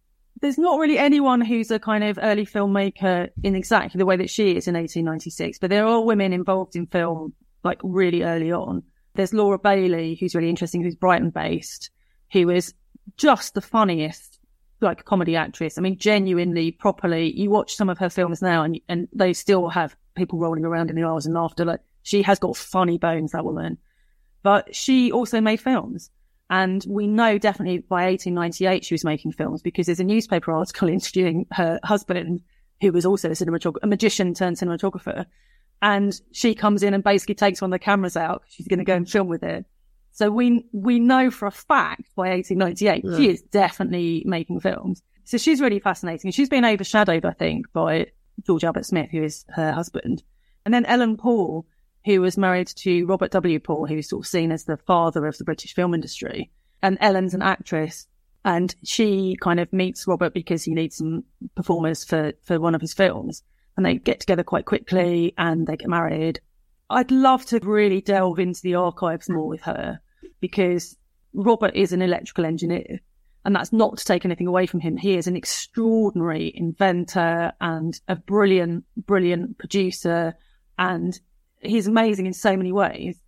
[0.40, 4.30] There's not really anyone who's a kind of early filmmaker in exactly the way that
[4.30, 7.32] she is in 1896, but there are women involved in film
[7.66, 8.82] like really early on.
[9.14, 11.90] There's Laura Bayley, who's really interesting, who's Brighton based,
[12.32, 12.72] who is
[13.16, 14.38] just the funniest
[14.80, 15.78] like comedy actress.
[15.78, 17.32] I mean, genuinely, properly.
[17.32, 20.90] You watch some of her films now, and and they still have people rolling around
[20.90, 21.64] in the aisles and laughter.
[21.64, 23.78] Like she has got funny bones, that woman.
[24.42, 26.10] But she also made films,
[26.50, 30.88] and we know definitely by 1898 she was making films because there's a newspaper article
[30.96, 32.42] interviewing her husband,
[32.80, 35.26] who was also a cinematographer, a magician turned cinematographer,
[35.82, 38.42] and she comes in and basically takes one of the cameras out.
[38.48, 39.64] She's going to go and film with it.
[40.12, 45.02] So we we know for a fact by 1898 she is definitely making films.
[45.24, 46.30] So she's really fascinating.
[46.30, 48.06] She's been overshadowed, I think, by
[48.46, 50.22] George Albert Smith, who is her husband,
[50.64, 51.66] and then Ellen Paul,
[52.04, 53.58] who was married to Robert W.
[53.58, 56.50] Paul, who's sort of seen as the father of the British film industry.
[56.82, 58.06] And Ellen's an actress,
[58.44, 61.24] and she kind of meets Robert because he needs some
[61.56, 63.42] performers for for one of his films,
[63.76, 66.40] and they get together quite quickly and they get married.
[66.88, 70.00] I'd love to really delve into the archives more with her
[70.40, 70.96] because
[71.34, 73.00] Robert is an electrical engineer
[73.46, 74.96] And that's not to take anything away from him.
[74.96, 80.34] He is an extraordinary inventor and a brilliant, brilliant producer.
[80.78, 81.16] And
[81.60, 83.20] he's amazing in so many ways.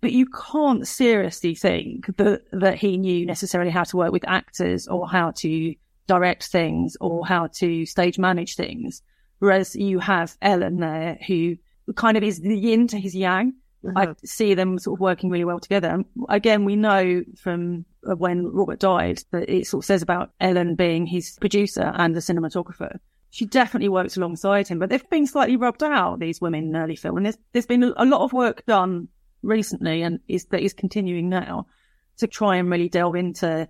[0.00, 4.88] But you can't seriously think that, that he knew necessarily how to work with actors
[4.88, 5.74] or how to
[6.06, 9.02] direct things or how to stage manage things.
[9.38, 11.56] Whereas you have Ellen there who
[11.96, 13.54] kind of is the yin to his yang.
[13.84, 13.98] Mm-hmm.
[13.98, 15.88] I see them sort of working really well together.
[15.88, 20.30] And again, we know from uh, when Robert died that it sort of says about
[20.40, 22.98] Ellen being his producer and the cinematographer.
[23.30, 26.96] She definitely works alongside him, but they've been slightly rubbed out, these women in early
[26.96, 27.16] film.
[27.16, 29.08] And there's, there's been a lot of work done
[29.42, 31.66] recently and is that is continuing now
[32.18, 33.68] to try and really delve into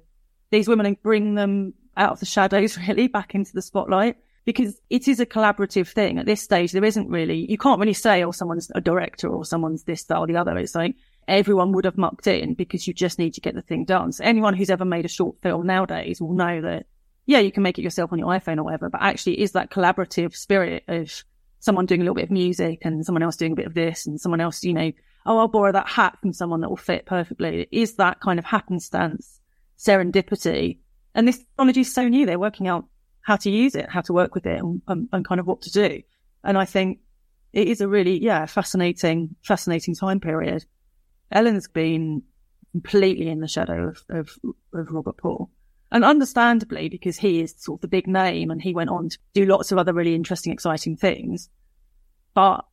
[0.51, 4.78] these women and bring them out of the shadows really back into the spotlight because
[4.90, 6.18] it is a collaborative thing.
[6.18, 9.45] At this stage, there isn't really, you can't really say, oh, someone's a director or
[9.45, 10.57] someone's this, that, or the other.
[10.59, 13.84] It's like everyone would have mucked in because you just need to get the thing
[13.84, 14.12] done.
[14.12, 16.86] So anyone who's ever made a short film nowadays will know that,
[17.26, 19.70] yeah, you can make it yourself on your iPhone or whatever, but actually is that
[19.70, 21.24] collaborative spirit of
[21.61, 24.07] someone doing a little bit of music and someone else doing a bit of this
[24.07, 24.92] and someone else, you know,
[25.24, 27.62] oh, I'll borrow that hat from someone that will fit perfectly.
[27.62, 29.40] It is that kind of happenstance,
[29.78, 30.78] serendipity.
[31.14, 32.26] And this technology is so new.
[32.26, 32.84] They're working out
[33.25, 35.62] how to use it, how to work with it and, and, and kind of what
[35.62, 36.03] to do.
[36.45, 37.01] And I think
[37.53, 40.64] it is a really, yeah, fascinating, fascinating time period.
[41.33, 42.22] Ellen's been
[42.72, 44.31] completely in the shadow of, of,
[44.75, 45.51] of Robert Paul.
[45.91, 49.18] And understandably, because he is sort of the big name and he went on to
[49.33, 51.49] do lots of other really interesting, exciting things.
[52.35, 52.66] But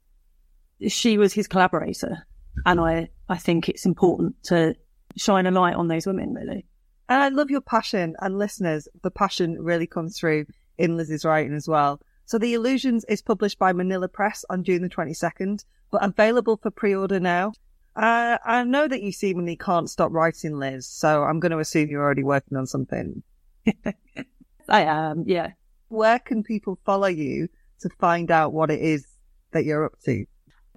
[0.87, 2.27] she was his collaborator.
[2.65, 4.75] And I, I think it's important to
[5.15, 6.65] shine a light on those women, really.
[7.11, 10.45] And I love your passion and listeners, the passion really comes through
[10.77, 11.99] in Liz's writing as well.
[12.23, 16.71] So The Illusions is published by Manilla Press on June the 22nd, but available for
[16.71, 17.51] pre-order now.
[17.97, 21.89] Uh, I know that you seemingly can't stop writing, Liz, so I'm going to assume
[21.89, 23.23] you're already working on something.
[24.69, 25.51] I am, yeah.
[25.89, 27.49] Where can people follow you
[27.81, 29.05] to find out what it is
[29.51, 30.25] that you're up to?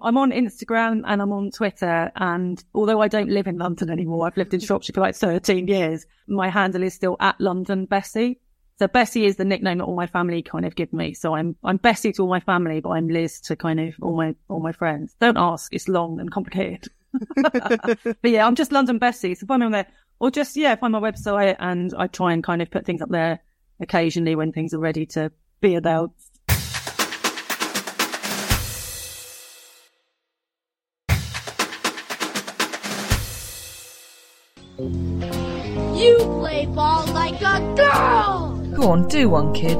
[0.01, 2.11] I'm on Instagram and I'm on Twitter.
[2.15, 5.67] And although I don't live in London anymore, I've lived in Shropshire for like 13
[5.67, 6.05] years.
[6.27, 8.39] My handle is still at London Bessie.
[8.77, 11.13] So Bessie is the nickname that all my family kind of give me.
[11.13, 14.17] So I'm, I'm Bessie to all my family, but I'm Liz to kind of all
[14.17, 15.15] my, all my friends.
[15.21, 15.73] Don't ask.
[15.73, 16.91] It's long and complicated.
[17.35, 19.33] but yeah, I'm just London Bessie.
[19.35, 19.87] So find me on there
[20.19, 23.09] or just, yeah, find my website and I try and kind of put things up
[23.09, 23.39] there
[23.79, 25.31] occasionally when things are ready to
[25.61, 26.34] be announced.
[34.77, 38.57] You play ball like a girl!
[38.75, 39.79] Go on, do one, kid.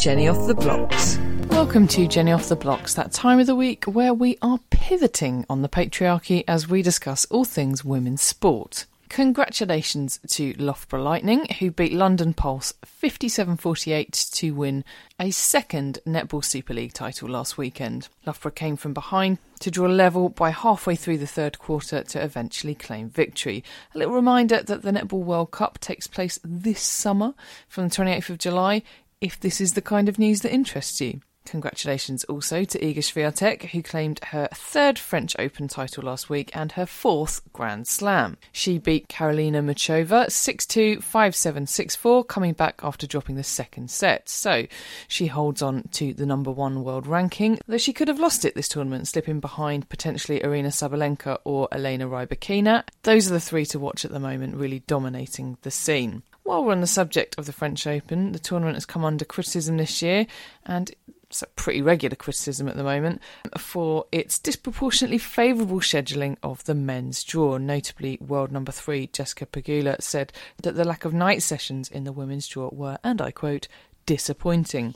[0.00, 1.18] Jenny off the blocks.
[1.50, 5.44] Welcome to Jenny Off the Blocks, that time of the week where we are pivoting
[5.50, 8.86] on the patriarchy as we discuss all things women's sport.
[9.12, 14.84] Congratulations to Loughborough Lightning, who beat London Pulse 57 48 to win
[15.20, 18.08] a second Netball Super League title last weekend.
[18.24, 22.74] Loughborough came from behind to draw level by halfway through the third quarter to eventually
[22.74, 23.62] claim victory.
[23.94, 27.34] A little reminder that the Netball World Cup takes place this summer
[27.68, 28.80] from the 28th of July,
[29.20, 31.20] if this is the kind of news that interests you.
[31.44, 36.72] Congratulations also to Iga Swiatek, who claimed her third French Open title last week and
[36.72, 38.38] her fourth Grand Slam.
[38.52, 44.28] She beat Karolina Muchova 6-2, 5-7, 6-4, coming back after dropping the second set.
[44.28, 44.66] So
[45.08, 48.54] she holds on to the number one world ranking, though she could have lost it
[48.54, 52.84] this tournament, slipping behind potentially Aryna Sabalenka or Elena Rybakina.
[53.02, 56.22] Those are the three to watch at the moment, really dominating the scene.
[56.44, 59.76] While we're on the subject of the French Open, the tournament has come under criticism
[59.76, 60.26] this year,
[60.66, 60.90] and
[61.32, 63.22] it's a pretty regular criticism at the moment,
[63.56, 67.56] for its disproportionately favourable scheduling of the men's draw.
[67.56, 70.30] Notably, world number three Jessica Pegula said
[70.62, 73.66] that the lack of night sessions in the women's draw were, and I quote,
[74.06, 74.94] disappointing.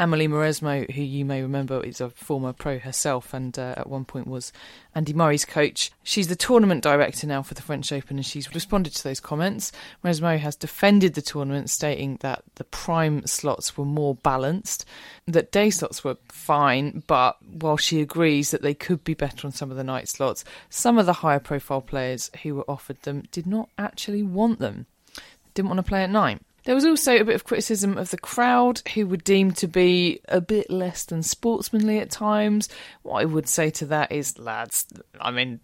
[0.00, 4.04] Amélie Mauresmo, who you may remember is a former pro herself and uh, at one
[4.04, 4.52] point was
[4.94, 8.94] Andy Murray's coach, she's the tournament director now for the French Open and she's responded
[8.94, 9.72] to those comments.
[10.04, 14.84] Mauresmo has defended the tournament, stating that the prime slots were more balanced,
[15.26, 19.52] that day slots were fine, but while she agrees that they could be better on
[19.52, 23.24] some of the night slots, some of the higher profile players who were offered them
[23.30, 24.86] did not actually want them.
[25.54, 26.40] Didn't want to play at night.
[26.68, 30.20] There was also a bit of criticism of the crowd, who were deemed to be
[30.28, 32.68] a bit less than sportsmanly at times.
[33.00, 34.84] What I would say to that is, lads,
[35.18, 35.60] I mean,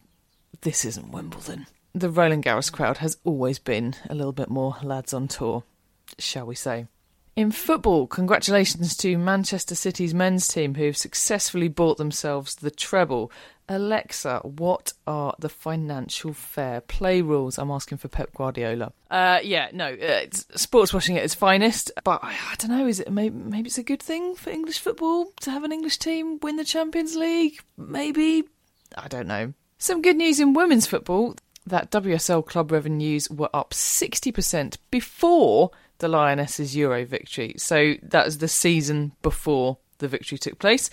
[0.62, 1.66] this isn't Wimbledon.
[1.94, 5.64] The Roland Garros crowd has always been a little bit more lads on tour,
[6.18, 6.86] shall we say.
[7.36, 13.30] In football, congratulations to Manchester City's men's team who have successfully bought themselves the treble
[13.68, 17.58] Alexa, what are the financial fair play rules?
[17.58, 18.92] I'm asking for Pep Guardiola.
[19.10, 22.86] Uh, yeah, no, uh, it's sports washing at its finest, but I, I don't know.
[22.86, 25.98] Is it maybe, maybe it's a good thing for English football to have an English
[25.98, 27.58] team win the Champions League?
[27.76, 28.44] Maybe
[28.96, 29.54] I don't know.
[29.78, 31.36] Some good news in women's football
[31.66, 37.54] that WSL club revenues were up 60% before the Lionesses Euro victory.
[37.56, 40.90] So that was the season before the victory took place.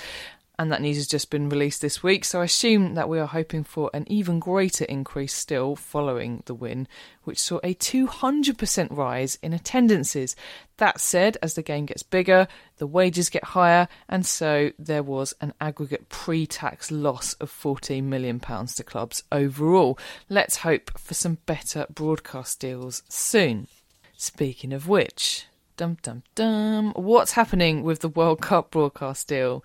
[0.62, 3.26] And that news has just been released this week, so I assume that we are
[3.26, 6.88] hoping for an even greater increase still following the win,
[7.24, 10.36] which saw a 200% rise in attendances.
[10.78, 12.48] That said, as the game gets bigger,
[12.78, 18.04] the wages get higher, and so there was an aggregate pre tax loss of £14
[18.04, 19.98] million to clubs overall.
[20.30, 23.68] Let's hope for some better broadcast deals soon.
[24.16, 29.64] Speaking of which, dum dum dum, what's happening with the World Cup broadcast deal?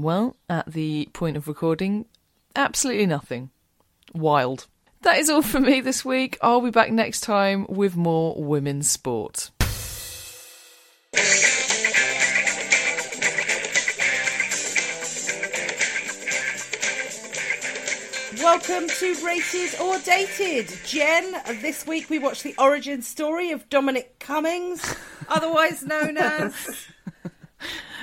[0.00, 2.04] Well, at the point of recording,
[2.54, 3.50] absolutely nothing.
[4.14, 4.68] Wild.
[5.02, 6.38] That is all for me this week.
[6.40, 9.50] I'll be back next time with more women's sport.
[18.40, 20.72] Welcome to Rated or Dated.
[20.86, 24.94] Jen, this week we watch the origin story of Dominic Cummings,
[25.28, 26.86] otherwise known as.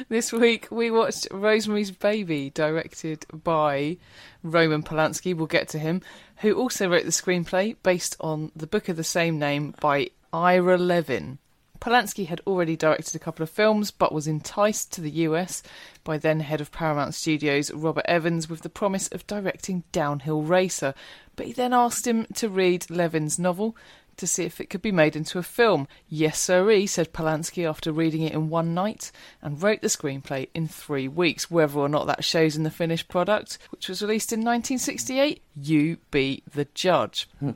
[0.09, 3.97] This week we watched Rosemary's Baby, directed by
[4.43, 5.33] Roman Polanski.
[5.33, 6.01] We'll get to him,
[6.37, 10.77] who also wrote the screenplay based on the book of the same name by Ira
[10.77, 11.37] Levin.
[11.79, 15.63] Polanski had already directed a couple of films, but was enticed to the US
[16.03, 20.93] by then head of Paramount Studios Robert Evans with the promise of directing Downhill Racer.
[21.35, 23.77] But he then asked him to read Levin's novel
[24.17, 25.87] to see if it could be made into a film.
[26.07, 29.11] Yes, sirree, said Polanski after reading it in one night,
[29.41, 31.51] and wrote the screenplay in three weeks.
[31.51, 35.97] Whether or not that shows in the finished product, which was released in 1968, you
[36.11, 37.29] be the judge.
[37.39, 37.51] Hmm.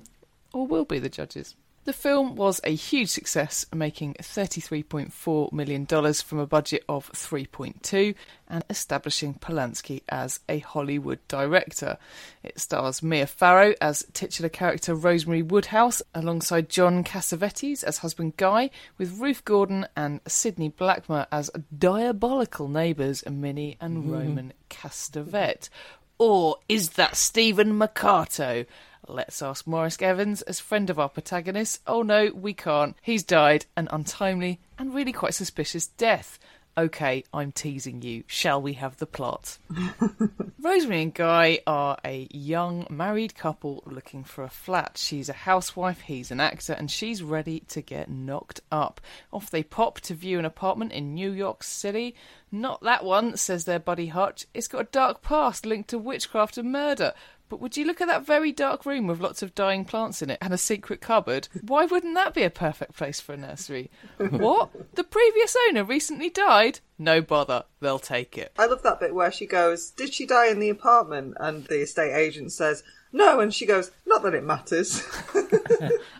[0.53, 1.55] Or will be the judges.
[1.85, 8.15] The film was a huge success, making $33.4 million from a budget of 3.2
[8.47, 11.97] and establishing Polanski as a Hollywood director.
[12.43, 18.69] It stars Mia Farrow as titular character Rosemary Woodhouse, alongside John Cassavetes as husband Guy,
[18.97, 24.11] with Ruth Gordon and Sidney Blackmer as diabolical neighbours Minnie and mm-hmm.
[24.11, 25.69] Roman Castevet.
[26.17, 28.65] Or is that Stephen Marcato?
[29.07, 31.81] Let's ask Maurice Evans as friend of our protagonist.
[31.87, 32.95] Oh no, we can't.
[33.01, 36.39] He's died an untimely and really quite suspicious death.
[36.77, 38.23] Okay, I'm teasing you.
[38.25, 39.57] Shall we have the plot?
[40.61, 44.97] Rosemary and Guy are a young married couple looking for a flat.
[44.97, 49.01] She's a housewife, he's an actor, and she's ready to get knocked up.
[49.33, 52.15] Off they pop to view an apartment in New York City.
[52.49, 54.45] Not that one, says their buddy Hutch.
[54.53, 57.13] It's got a dark past linked to witchcraft and murder.
[57.49, 60.29] But would you look at that very dark room with lots of dying plants in
[60.29, 61.47] it and a secret cupboard?
[61.61, 63.89] Why wouldn't that be a perfect place for a nursery?
[64.17, 64.95] what?
[64.95, 66.79] The previous owner recently died?
[66.99, 68.53] No bother, they'll take it.
[68.57, 71.35] I love that bit where she goes, Did she die in the apartment?
[71.39, 73.39] And the estate agent says, No.
[73.39, 75.01] And she goes, Not that it matters.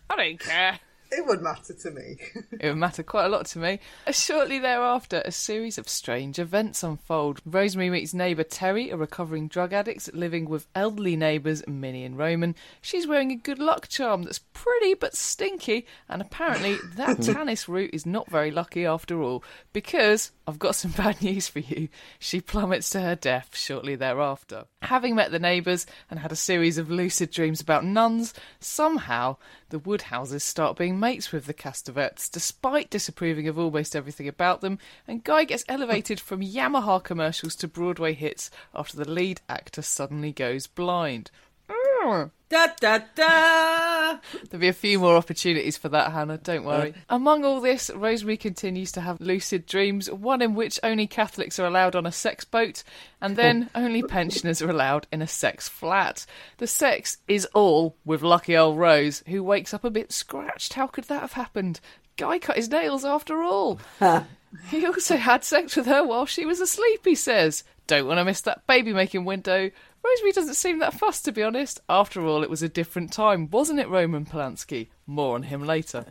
[0.10, 0.80] I don't care.
[1.12, 2.18] It would matter to me.
[2.60, 3.80] It would matter quite a lot to me.
[4.06, 7.40] Uh, shortly thereafter, a series of strange events unfold.
[7.46, 12.56] Rosemary meets neighbour Terry, a recovering drug addict living with elderly neighbours Minnie and Roman.
[12.82, 17.92] She's wearing a good luck charm that's pretty but stinky, and apparently that Tannis root
[17.94, 21.88] is not very lucky after all, because I've got some bad news for you.
[22.20, 24.66] She plummets to her death shortly thereafter.
[24.82, 29.38] Having met the neighbours and had a series of lucid dreams about nuns, somehow
[29.70, 34.80] the Woodhouses start being mates with the Castevets, despite disapproving of almost everything about them,
[35.08, 40.32] and Guy gets elevated from Yamaha commercials to Broadway hits after the lead actor suddenly
[40.32, 41.32] goes blind.
[41.70, 42.32] Mm.
[42.50, 44.18] Da da da!
[44.50, 46.96] There'll be a few more opportunities for that, Hannah, don't worry.
[47.08, 51.68] Among all this, Rosemary continues to have lucid dreams, one in which only Catholics are
[51.68, 52.84] allowed on a sex boat,
[53.22, 56.26] and then only pensioners are allowed in a sex flat.
[56.58, 60.74] The sex is all with lucky old Rose, who wakes up a bit scratched.
[60.74, 61.80] How could that have happened?
[62.18, 63.80] Guy cut his nails after all.
[64.70, 67.64] he also had sex with her while she was asleep, he says.
[67.86, 69.72] Don't want to miss that baby making window.
[70.04, 71.82] Rosemary doesn't seem that fussed, to be honest.
[71.90, 74.88] After all, it was a different time, wasn't it, Roman Polanski?
[75.06, 76.06] More on him later.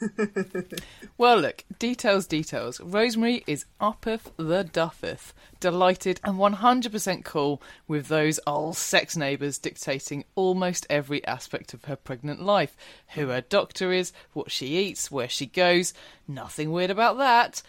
[1.18, 2.80] well, look, details, details.
[2.80, 10.24] Rosemary is uppeth the duffeth, delighted and 100% cool with those old sex neighbours dictating
[10.34, 12.76] almost every aspect of her pregnant life.
[13.14, 15.92] Who her doctor is, what she eats, where she goes.
[16.26, 17.62] Nothing weird about that.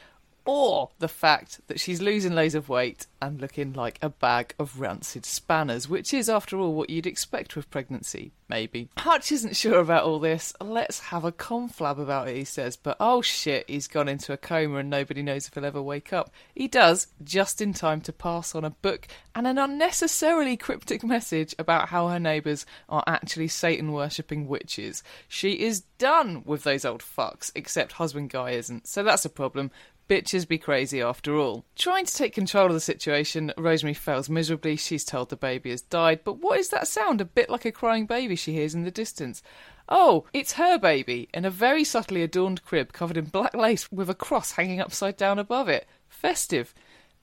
[0.46, 4.80] Or the fact that she's losing loads of weight and looking like a bag of
[4.80, 8.90] rancid spanners, which is, after all, what you'd expect with pregnancy, maybe.
[8.98, 10.54] Hutch isn't sure about all this.
[10.60, 14.38] Let's have a conflab about it, he says, but oh shit, he's gone into a
[14.38, 16.32] coma and nobody knows if he'll ever wake up.
[16.56, 21.54] He does, just in time to pass on a book and an unnecessarily cryptic message
[21.60, 25.04] about how her neighbours are actually Satan worshipping witches.
[25.28, 29.70] She is done with those old fucks, except husband guy isn't, so that's a problem.
[30.12, 31.64] Bitches be crazy after all.
[31.78, 34.76] Trying to take control of the situation, Rosemary fails miserably.
[34.76, 37.22] She's told the baby has died, but what is that sound?
[37.22, 39.42] A bit like a crying baby she hears in the distance.
[39.88, 44.10] Oh, it's her baby in a very subtly adorned crib covered in black lace with
[44.10, 45.88] a cross hanging upside down above it.
[46.10, 46.74] Festive.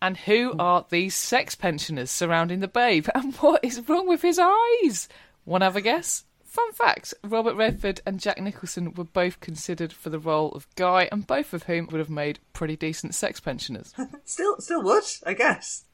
[0.00, 3.06] And who are these sex pensioners surrounding the babe?
[3.14, 5.10] And what is wrong with his eyes?
[5.46, 6.24] Have a guess?
[6.48, 11.08] Fun fact Robert Redford and Jack Nicholson were both considered for the role of Guy,
[11.12, 13.92] and both of whom would have made pretty decent sex pensioners.
[14.24, 15.84] Still, still would, I guess.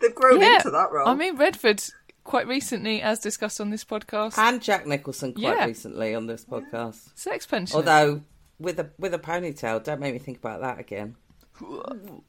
[0.00, 1.08] They've grown Yeah, into that role.
[1.08, 1.82] I mean, Redford,
[2.24, 5.64] quite recently, as discussed on this podcast, And Jack Nicholson quite Yeah.
[5.66, 7.08] recently on this podcast.
[7.14, 7.78] sex pensioner.
[7.78, 8.22] Although
[8.58, 11.16] with a with a ponytail, don't make me think about that again.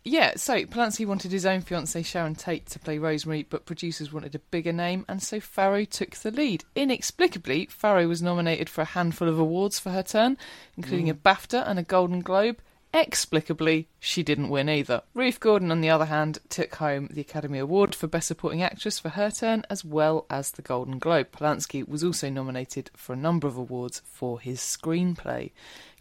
[0.03, 4.35] Yeah, so Polanski wanted his own fiancée Sharon Tate to play Rosemary, but producers wanted
[4.35, 6.63] a bigger name, and so Farrow took the lead.
[6.75, 10.37] Inexplicably, Farrow was nominated for a handful of awards for her turn,
[10.75, 11.21] including a mm.
[11.21, 12.61] BAFTA and a Golden Globe.
[12.93, 15.03] Explicably, she didn't win either.
[15.13, 18.97] Ruth Gordon, on the other hand, took home the Academy Award for Best Supporting Actress
[18.97, 21.31] for her turn, as well as the Golden Globe.
[21.31, 25.51] Polanski was also nominated for a number of awards for his screenplay.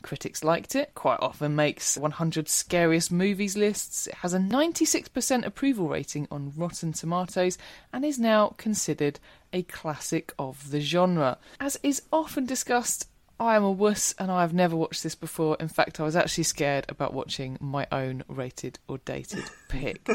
[0.07, 4.07] Critics liked it, quite often makes 100 scariest movies lists.
[4.07, 7.59] It has a 96% approval rating on Rotten Tomatoes
[7.93, 9.19] and is now considered
[9.53, 11.39] a classic of the genre.
[11.59, 13.09] As is often discussed,
[13.41, 15.57] I am a wuss and I have never watched this before.
[15.59, 20.09] In fact, I was actually scared about watching my own rated or dated pick.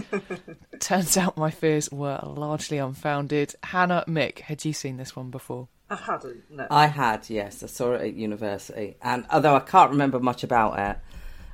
[0.79, 3.55] Turns out my fears were largely unfounded.
[3.61, 5.67] Hannah, Mick, had you seen this one before?
[5.91, 6.67] I hadn't, no.
[6.71, 7.61] I had, yes.
[7.61, 8.95] I saw it at university.
[9.01, 10.97] And although I can't remember much about it,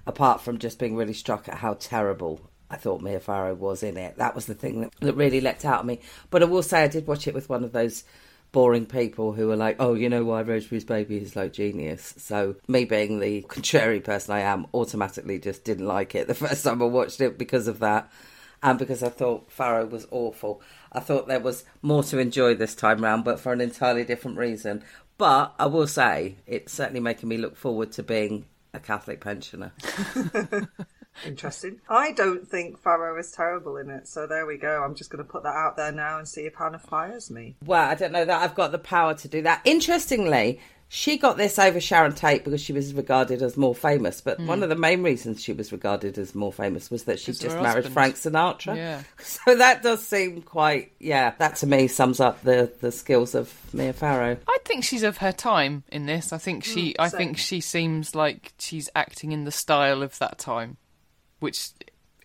[0.05, 3.97] apart from just being really struck at how terrible I thought Mia Farrow was in
[3.97, 6.01] it, that was the thing that, that really leapt out at me.
[6.29, 8.03] But I will say I did watch it with one of those
[8.51, 12.13] boring people who were like, oh, you know why Rosemary's Baby is like genius.
[12.19, 16.63] So me being the contrary person I am, automatically just didn't like it the first
[16.63, 18.11] time I watched it because of that.
[18.61, 20.61] And because I thought Farrow was awful.
[20.91, 24.37] I thought there was more to enjoy this time round, but for an entirely different
[24.37, 24.83] reason.
[25.17, 29.73] But I will say, it's certainly making me look forward to being a Catholic pensioner.
[31.25, 31.81] Interesting.
[31.89, 34.83] I don't think Farrow is terrible in it, so there we go.
[34.83, 37.55] I'm just going to put that out there now and see if Hannah fires me.
[37.65, 39.61] Well, I don't know that I've got the power to do that.
[39.65, 40.59] Interestingly,
[40.89, 44.21] she got this over Sharon Tate because she was regarded as more famous.
[44.21, 44.63] But one mm.
[44.63, 47.85] of the main reasons she was regarded as more famous was that she just married
[47.85, 47.93] husband.
[47.93, 48.75] Frank Sinatra.
[48.75, 49.03] Yeah.
[49.47, 53.53] So that does seem quite, yeah, that to me sums up the, the skills of
[53.73, 54.37] Mia Farrow.
[54.47, 56.33] I think she's of her time in this.
[56.33, 56.89] I think she.
[56.89, 60.77] Mm, I think she seems like she's acting in the style of that time,
[61.39, 61.69] which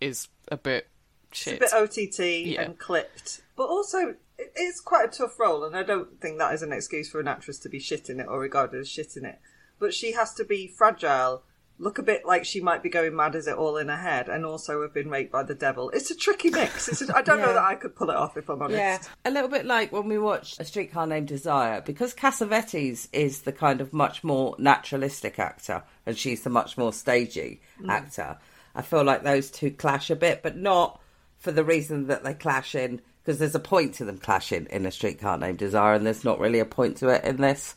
[0.00, 0.88] is a bit
[1.34, 1.60] shit.
[1.60, 2.62] It's a bit OTT Yeah.
[2.62, 6.62] and clipped, but also it's quite a tough role, and I don't think that is
[6.62, 9.24] an excuse for an actress to be shit in it or regarded as shit in
[9.24, 9.38] it.
[9.78, 11.42] But she has to be fragile,
[11.78, 14.28] look a bit like she might be going mad as it all in her head,
[14.28, 15.90] and also have been raped by the devil.
[15.90, 16.88] It's a tricky mix.
[16.88, 18.78] It's a, I don't know that I could pull it off if I'm honest.
[18.78, 23.42] Yeah, a little bit like when we watched A Streetcar Named Desire, because Cassavetes is
[23.42, 27.88] the kind of much more naturalistic actor, and she's the much more stagey mm.
[27.88, 28.38] actor.
[28.74, 31.01] I feel like those two clash a bit, but not
[31.42, 34.86] for the reason that they clash in, because there's a point to them clashing in
[34.86, 37.74] A Streetcar Named Desire, and there's not really a point to it in this.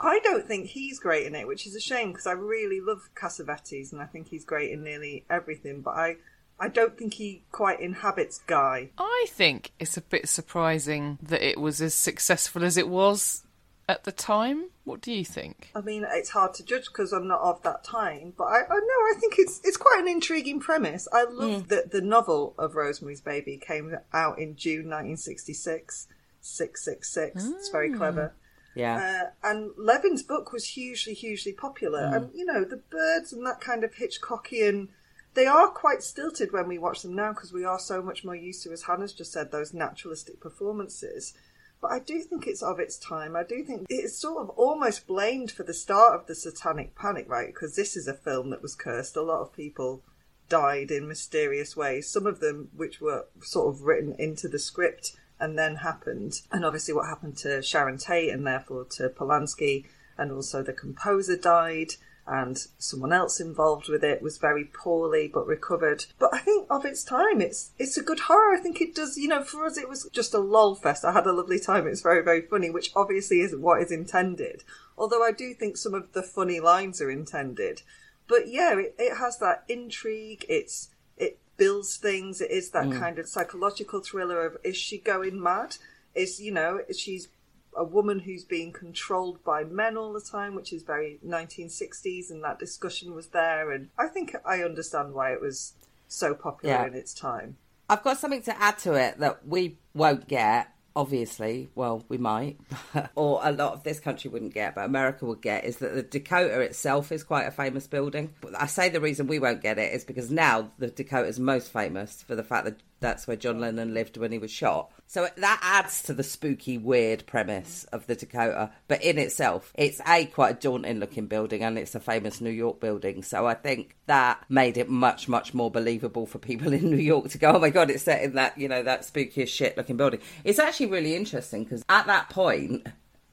[0.00, 3.08] I don't think he's great in it, which is a shame because I really love
[3.14, 5.80] Cassavetes and I think he's great in nearly everything.
[5.80, 6.16] But I,
[6.60, 8.90] I don't think he quite inhabits Guy.
[8.98, 13.45] I think it's a bit surprising that it was as successful as it was
[13.88, 14.70] at the time.
[14.84, 15.70] What do you think?
[15.74, 18.74] I mean, it's hard to judge because I'm not of that time, but I, I
[18.74, 21.08] know I think it's it's quite an intriguing premise.
[21.12, 21.68] I love mm.
[21.68, 26.08] that the novel of Rosemary's Baby came out in June 1966.
[26.40, 27.44] Six six six.
[27.44, 27.96] It's very mm.
[27.96, 28.32] clever.
[28.76, 29.30] Yeah.
[29.42, 32.02] Uh, and Levin's book was hugely, hugely popular.
[32.02, 32.16] Mm.
[32.16, 34.88] And, you know, the birds and that kind of Hitchcockian,
[35.34, 38.36] they are quite stilted when we watch them now because we are so much more
[38.36, 41.32] used to, as Hannah's just said, those naturalistic performances.
[41.80, 43.36] But I do think it's of its time.
[43.36, 47.26] I do think it's sort of almost blamed for the start of the satanic panic,
[47.28, 47.48] right?
[47.48, 49.16] Because this is a film that was cursed.
[49.16, 50.02] A lot of people
[50.48, 52.08] died in mysterious ways.
[52.08, 56.40] Some of them, which were sort of written into the script and then happened.
[56.50, 59.84] And obviously, what happened to Sharon Tate and therefore to Polanski,
[60.18, 61.92] and also the composer died.
[62.28, 66.06] And someone else involved with it was very poorly but recovered.
[66.18, 68.54] But I think of its time, it's it's a good horror.
[68.56, 69.16] I think it does.
[69.16, 71.04] You know, for us, it was just a lol fest.
[71.04, 71.86] I had a lovely time.
[71.86, 74.64] It's very very funny, which obviously isn't what is intended.
[74.98, 77.82] Although I do think some of the funny lines are intended.
[78.28, 80.44] But yeah, it, it has that intrigue.
[80.48, 82.40] It's it builds things.
[82.40, 82.98] It is that Mm.
[82.98, 85.76] kind of psychological thriller of is she going mad?
[86.14, 87.28] Is you know she's
[87.76, 92.42] a woman who's being controlled by men all the time, which is very 1960s, and
[92.42, 93.70] that discussion was there.
[93.70, 95.74] And I think I understand why it was
[96.08, 96.86] so popular Yeah.
[96.86, 97.56] in its time.
[97.88, 100.68] I've got something to add to it that we won't get.
[100.96, 102.56] Obviously, well, we might,
[103.16, 105.66] or a lot of this country wouldn't get, but America would get.
[105.66, 108.32] Is that the Dakota itself is quite a famous building?
[108.40, 111.38] But I say the reason we won't get it is because now the Dakota is
[111.38, 114.90] most famous for the fact that that's where John Lennon lived when he was shot.
[115.08, 118.72] So that adds to the spooky, weird premise of the Dakota.
[118.88, 122.50] But in itself, it's a quite a daunting looking building and it's a famous New
[122.50, 123.22] York building.
[123.22, 127.28] So I think that made it much, much more believable for people in New York
[127.30, 129.76] to go, oh my God, it's set in that, you know, that spooky as shit
[129.76, 130.20] looking building.
[130.42, 132.86] It's actually really interesting because at that point,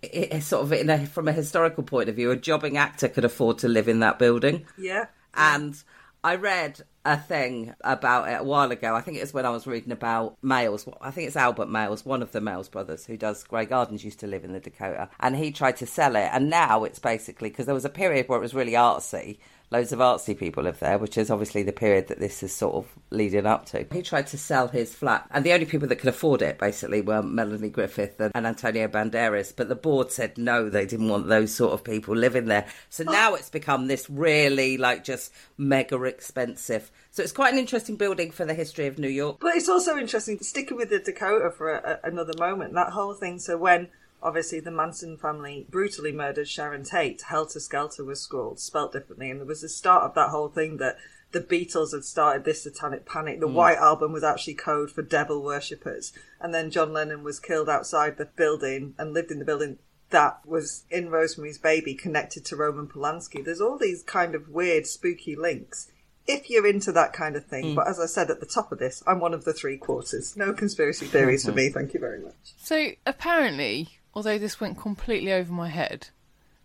[0.04, 3.08] it, it's sort of in a, from a historical point of view, a jobbing actor
[3.08, 4.66] could afford to live in that building.
[4.78, 5.08] Yeah.
[5.34, 5.82] And
[6.24, 8.96] I read a thing about it a while ago.
[8.96, 10.92] I think it was when I was reading about Maysles.
[11.02, 14.20] I think it's Albert Maysles, one of the Maysles brothers who does Grey Gardens, used
[14.22, 15.10] to live in the Dakota.
[15.20, 16.30] And he tried to sell it.
[16.32, 19.38] And now it's basically because there was a period where it was really artsy.
[19.72, 22.76] Loads of artsy people live there, which is obviously the period that this is sort
[22.76, 23.88] of leading up to.
[23.92, 27.02] He tried to sell his flat, and the only people that could afford it basically
[27.02, 29.52] were Melanie Griffith and, and Antonio Banderas.
[29.56, 32.68] But the board said no, they didn't want those sort of people living there.
[32.90, 33.12] So oh.
[33.12, 36.92] now it's become this really like just mega expensive.
[37.12, 39.38] So it's quite an interesting building for the history of New York.
[39.40, 43.14] But it's also interesting, sticking with the Dakota for a, a, another moment, that whole
[43.14, 43.40] thing.
[43.40, 43.90] So when
[44.24, 49.40] obviously the Manson family brutally murdered Sharon Tate, Helter Skelter was scrawled, spelt differently, and
[49.40, 50.98] there was the start of that whole thing that
[51.32, 53.40] the Beatles had started this satanic panic.
[53.40, 53.54] The Mm.
[53.54, 58.18] White Album was actually code for devil worshippers, and then John Lennon was killed outside
[58.18, 59.80] the building and lived in the building.
[60.12, 63.44] That was in Rosemary's Baby connected to Roman Polanski.
[63.44, 65.92] There's all these kind of weird, spooky links
[66.28, 67.66] if you're into that kind of thing.
[67.66, 67.76] Mm.
[67.76, 70.38] But as I said at the top of this, I'm one of the three quarters.
[70.38, 71.70] No conspiracy theories for me.
[71.70, 72.36] Thank you very much.
[72.58, 76.08] So apparently, although this went completely over my head,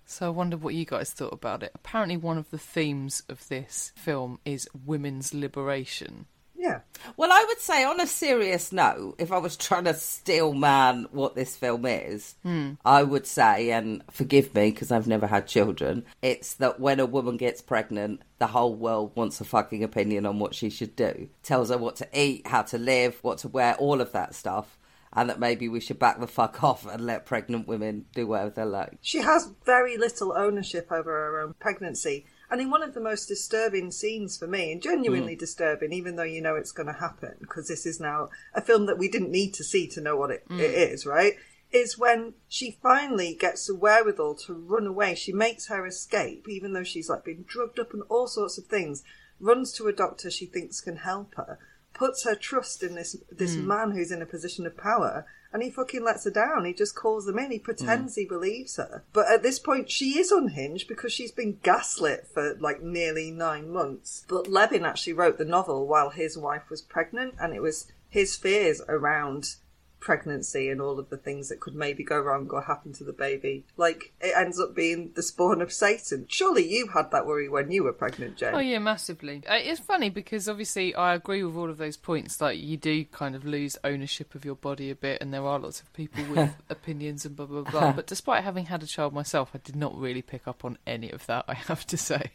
[0.06, 1.72] so I wonder what you guys thought about it.
[1.74, 6.26] Apparently, one of the themes of this film is women's liberation.
[6.60, 6.80] Yeah.
[7.16, 11.06] Well, I would say, on a serious note, if I was trying to steel man
[11.12, 12.72] what this film is, Hmm.
[12.84, 17.06] I would say, and forgive me because I've never had children, it's that when a
[17.06, 21.28] woman gets pregnant, the whole world wants a fucking opinion on what she should do.
[21.42, 24.77] Tells her what to eat, how to live, what to wear, all of that stuff.
[25.12, 28.50] And that maybe we should back the fuck off and let pregnant women do whatever
[28.50, 28.98] they like.
[29.00, 32.26] She has very little ownership over her own pregnancy.
[32.50, 35.38] And in one of the most disturbing scenes for me, and genuinely Mm.
[35.38, 38.86] disturbing, even though you know it's going to happen, because this is now a film
[38.86, 40.60] that we didn't need to see to know what it, Mm.
[40.60, 41.34] it is, right?
[41.70, 45.14] Is when she finally gets the wherewithal to run away.
[45.14, 48.64] She makes her escape, even though she's like been drugged up and all sorts of
[48.66, 49.02] things.
[49.40, 51.58] Runs to a doctor she thinks can help her.
[51.98, 53.64] Puts her trust in this this Mm.
[53.64, 56.64] man who's in a position of power, and he fucking lets her down.
[56.64, 57.50] He just calls them in.
[57.50, 61.58] He pretends he believes her, but at this point she is unhinged because she's been
[61.64, 64.24] gaslit for like nearly nine months.
[64.28, 68.36] But Levin actually wrote the novel while his wife was pregnant, and it was his
[68.36, 69.56] fears around
[70.00, 73.12] pregnancy and all of the things that could maybe go wrong or happen to the
[73.12, 73.64] baby.
[73.76, 76.26] Like it ends up being the spawn of Satan.
[76.28, 78.54] Surely you had that worry when you were pregnant, Jen.
[78.54, 79.42] Oh yeah, massively.
[79.48, 82.40] Uh, It's funny because obviously I agree with all of those points.
[82.40, 85.58] Like you do kind of lose ownership of your body a bit, and there are
[85.58, 87.92] lots of people with opinions and blah blah blah.
[87.92, 91.10] But despite having had a child myself, I did not really pick up on any
[91.10, 91.44] of that.
[91.48, 92.32] I have to say.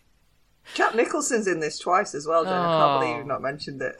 [0.76, 2.54] Jack Nicholson's in this twice as well, Jen.
[2.54, 2.80] I Oh.
[2.80, 3.28] can't believe you've oh.
[3.28, 3.96] not mentioned it.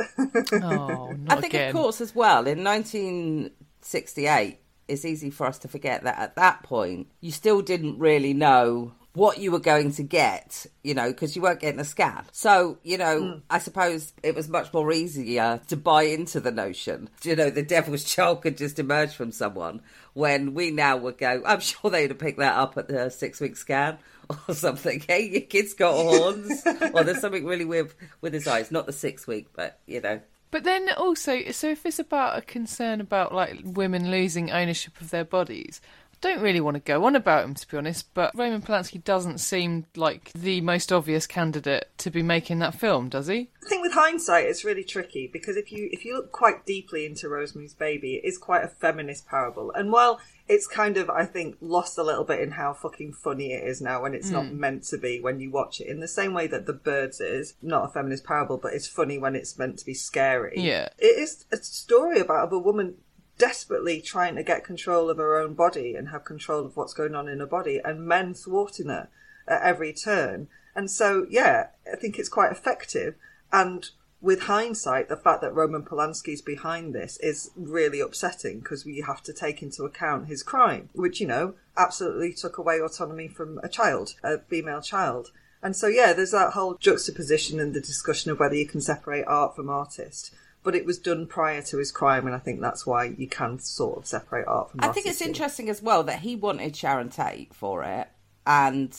[0.64, 1.68] Oh, I think, again.
[1.70, 6.64] of course, as well, in 1968, it's easy for us to forget that at that
[6.64, 11.36] point, you still didn't really know what you were going to get, you know, because
[11.36, 12.26] you weren't getting a scan.
[12.32, 13.40] So, you know, hmm.
[13.48, 17.62] I suppose it was much more easier to buy into the notion, you know, the
[17.62, 19.82] devil's child could just emerge from someone
[20.14, 23.40] when we now would go, I'm sure they'd have picked that up at the six
[23.40, 24.00] week scan
[24.48, 25.04] or something.
[25.08, 26.64] Hey, your kid's got horns.
[26.94, 28.72] or there's something really weird with his eyes.
[28.72, 30.22] Not the six week, but, you know.
[30.52, 35.10] But then also, so if it's about a concern about like women losing ownership of
[35.10, 35.82] their bodies,
[36.24, 39.40] don't really want to go on about him, to be honest, but Roman Polanski doesn't
[39.40, 43.50] seem like the most obvious candidate to be making that film, does he?
[43.66, 47.06] I think with hindsight, it's really tricky because if you if you look quite deeply
[47.06, 49.72] into Rosemary's Baby, it is quite a feminist parable.
[49.76, 53.54] And while it's kind of, I think, lost a little bit in how fucking funny
[53.54, 54.58] it is now when it's not Mm.
[54.58, 55.88] meant to be when you watch it.
[55.88, 59.18] In the same way that The Birds is not a feminist parable, but it's funny
[59.18, 60.56] when it's meant to be scary.
[60.58, 60.90] Yeah.
[60.98, 62.96] It is a story about a woman
[63.44, 67.14] desperately trying to get control of her own body and have control of what's going
[67.14, 69.10] on in her body, and men thwarting her
[69.50, 70.48] at every turn.
[70.74, 73.16] And so, yeah, I think it's quite effective.
[73.52, 73.90] And
[74.22, 79.22] with hindsight, the fact that Roman Polanski's behind this is really upsetting because we have
[79.24, 83.68] to take into account his crime, which, you know, absolutely took away autonomy from a
[83.68, 85.32] child, a female child.
[85.62, 89.26] And so, yeah, there's that whole juxtaposition and the discussion of whether you can separate
[89.28, 90.34] art from artist.
[90.64, 93.60] But it was done prior to his crime, and I think that's why you can
[93.60, 97.10] sort of separate art from I think it's interesting as well that he wanted Sharon
[97.10, 98.08] Tate for it,
[98.48, 98.98] and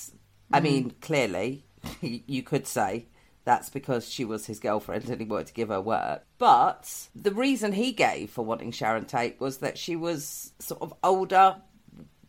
[0.52, 0.62] I Mhm.
[0.62, 1.64] mean, clearly,
[2.02, 3.06] you could say
[3.44, 6.24] that's because she was his girlfriend and he wanted to give her work.
[6.38, 10.94] But the reason he gave for wanting Sharon Tate was that she was sort of
[11.02, 11.56] older,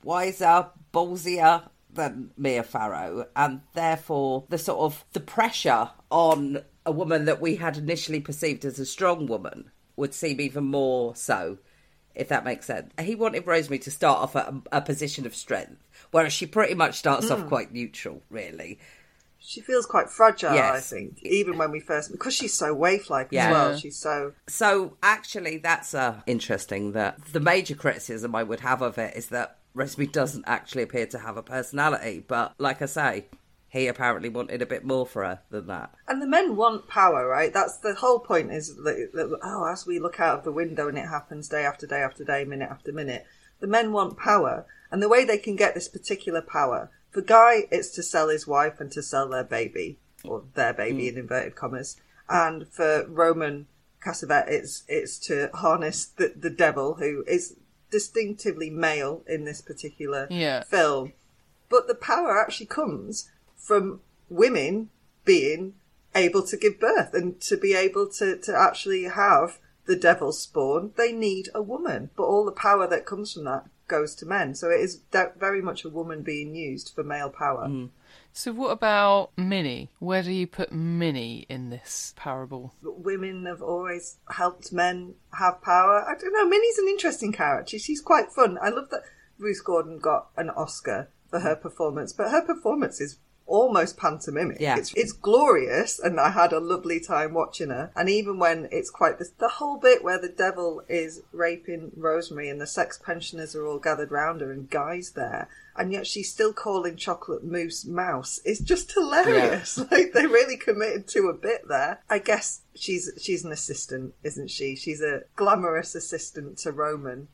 [0.04, 7.26] wiser, ballsier than Mia Farrow, and therefore the sort of the pressure on a woman
[7.26, 11.58] that we had initially perceived as a strong woman would seem even more so
[12.14, 12.94] if that makes sense.
[13.00, 16.74] He wanted Rosemary to start off at a, a position of strength, whereas she pretty
[16.74, 17.48] much starts off Mm.
[17.50, 18.80] quite neutral, really.
[19.38, 23.48] She feels quite fragile, I think, even when we first because she's so waif-like Yeah.
[23.48, 23.78] as well.
[23.78, 26.94] She's so So actually, that's uh, interesting.
[26.94, 31.06] That the major criticism I would have of it is that Rosemary doesn't actually appear
[31.08, 32.24] to have a personality.
[32.26, 33.26] But like I say,
[33.76, 35.93] he apparently wanted a bit more for her than that.
[36.07, 37.51] And the men want power, right?
[37.51, 38.51] That's the whole point.
[38.51, 41.65] Is that, that oh, as we look out of the window and it happens day
[41.65, 43.26] after day after day, minute after minute,
[43.59, 46.89] the men want power, and the way they can get this particular power.
[47.11, 51.09] For Guy, it's to sell his wife and to sell their baby, or their baby
[51.09, 51.17] hmm.
[51.17, 51.97] in inverted commas.
[52.30, 53.67] And for Roman
[54.01, 57.57] Castevet, it's it's to harness the, the devil, who is
[57.91, 60.63] distinctively male in this particular Yeah.
[60.63, 61.11] film.
[61.67, 63.30] But the power actually comes
[63.66, 64.89] from women
[65.26, 65.74] being
[66.13, 70.91] able to give birth and to be able to, to actually have the devil's spawn.
[70.95, 74.55] They need a woman, but all the power that comes from that goes to men.
[74.55, 77.68] So it is very much a woman being used for male power.
[77.68, 77.86] Hmm.
[78.34, 79.91] So what about Minnie?
[79.99, 82.76] Where do you put Minnie in this parable?
[82.84, 86.05] Women have always helped men have power.
[86.07, 86.47] I don't know.
[86.47, 87.80] Minnie's an interesting character.
[87.80, 88.57] She's quite fun.
[88.61, 89.03] I love that
[89.38, 94.58] Ruth Gordon got an Oscar for her performance, but her performance is almost pantomimic.
[94.60, 94.78] Yeah.
[94.78, 97.91] It's, it's glorious, and I had a lovely time watching her.
[97.96, 102.50] And even when it's quite the, the whole bit where the devil is raping Rosemary
[102.50, 106.32] and the sex pensioners are all gathered round her and Guy's there, and yet she's
[106.32, 108.39] still calling chocolate mousse mouse.
[108.46, 109.80] It's just hilarious.
[109.91, 112.02] Like they really committed to a bit there.
[112.10, 114.76] I guess she's she's an assistant, isn't she?
[114.76, 117.28] She's a glamorous assistant to Roman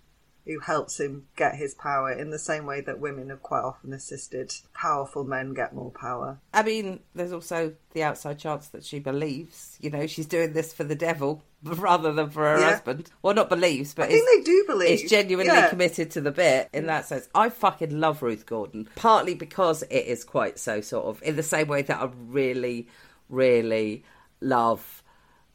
[0.46, 3.94] who helps him get his power in the same way that women have quite often
[3.94, 6.40] assisted powerful men get more power.
[6.54, 10.74] I mean, there's also the outside chance that she believes, you know, she's doing this
[10.74, 12.72] for the devil rather than for her Yeah.
[12.72, 13.12] husband.
[13.22, 15.04] Well, not believes, but I think they do believe.
[15.04, 15.70] Is genuinely Yeah.
[15.70, 17.30] committed to the bit in that sense.
[17.36, 21.44] I fucking love Ruth Gordon, partly because it is quite so sort of in the
[21.44, 22.88] same way that I really,
[23.30, 24.04] really
[24.40, 25.01] love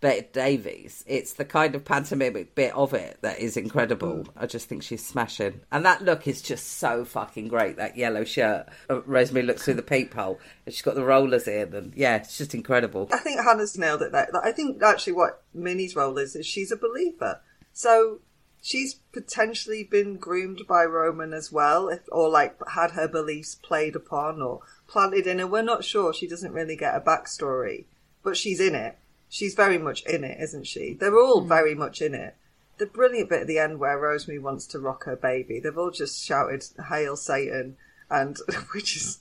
[0.01, 1.03] Bette Davis.
[1.07, 4.25] It's the kind of pantomimic bit of it that is incredible.
[4.25, 4.29] Mm.
[4.37, 7.77] I just think she's smashing, and that look is just so fucking great.
[7.77, 8.69] That yellow shirt.
[8.91, 12.37] Uh, Rosemary looks through the peephole, and she's got the rollers in, and yeah, it's
[12.37, 13.09] just incredible.
[13.13, 14.29] I think Hannah's nailed it there.
[14.43, 17.41] I think actually what Minnie's role is is she's a believer.
[17.73, 18.21] So
[18.63, 23.97] she's potentially been groomed by Roman as well, if, or like had her beliefs played
[23.97, 25.47] upon or planted in her.
[25.47, 26.13] We're not sure.
[26.13, 27.85] She doesn't really get a backstory,
[28.23, 28.99] but she's in it.
[29.29, 30.95] She's very much in it, isn't she?
[30.95, 31.49] They're all mm.
[31.49, 32.37] very much in it.
[32.79, 35.91] The brilliant bit at the end where Rosemary wants to rock her baby, they've all
[35.91, 37.77] just shouted "Hail Satan,"
[38.11, 38.37] and
[38.75, 39.21] which is,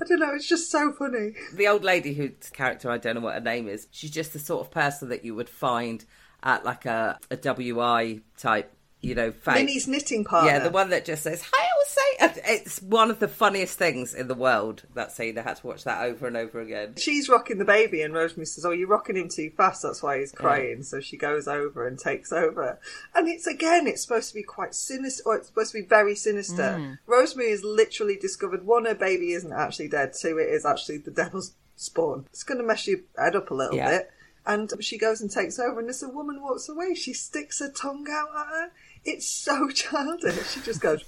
[0.00, 1.34] I don't know, it's just so funny.
[1.52, 3.88] the old lady whose character I don't know what her name is.
[3.90, 6.04] She's just the sort of person that you would find
[6.42, 8.72] at like a a WI type,
[9.02, 9.56] you know, fake.
[9.56, 10.50] Minnie's knitting partner.
[10.52, 14.28] Yeah, the one that just says "Hail Satan." It's one of the funniest things in
[14.28, 14.84] the world.
[14.94, 15.36] That scene.
[15.36, 16.94] I had to watch that over and over again.
[16.96, 19.82] She's rocking the baby, and Rosemary says, "Oh, you're rocking him too fast.
[19.82, 22.78] That's why he's crying." So she goes over and takes over,
[23.14, 26.14] and it's again, it's supposed to be quite sinister, or it's supposed to be very
[26.14, 26.76] sinister.
[26.78, 26.98] Mm.
[27.06, 30.12] Rosemary has literally discovered one, her baby isn't actually dead.
[30.18, 32.26] Two, it is actually the devil's spawn.
[32.30, 33.90] It's going to mess your head up a little Yeah.
[33.98, 34.10] bit.
[34.44, 37.70] And she goes and takes over, and as a woman walks away, she sticks her
[37.70, 38.70] tongue out at her.
[39.04, 40.50] It's so childish.
[40.50, 41.04] She just goes.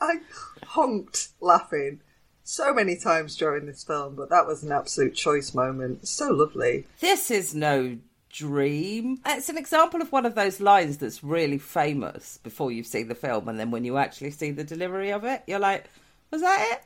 [0.00, 0.20] I
[0.64, 2.00] honked laughing
[2.44, 6.06] so many times during this film, but that was an absolute choice moment.
[6.06, 6.86] So lovely.
[7.00, 7.98] This is no
[8.30, 9.20] dream.
[9.26, 13.14] It's an example of one of those lines that's really famous before you've seen the
[13.14, 15.84] film, and then when you actually see the delivery of it, you're like,
[16.30, 16.84] was that it?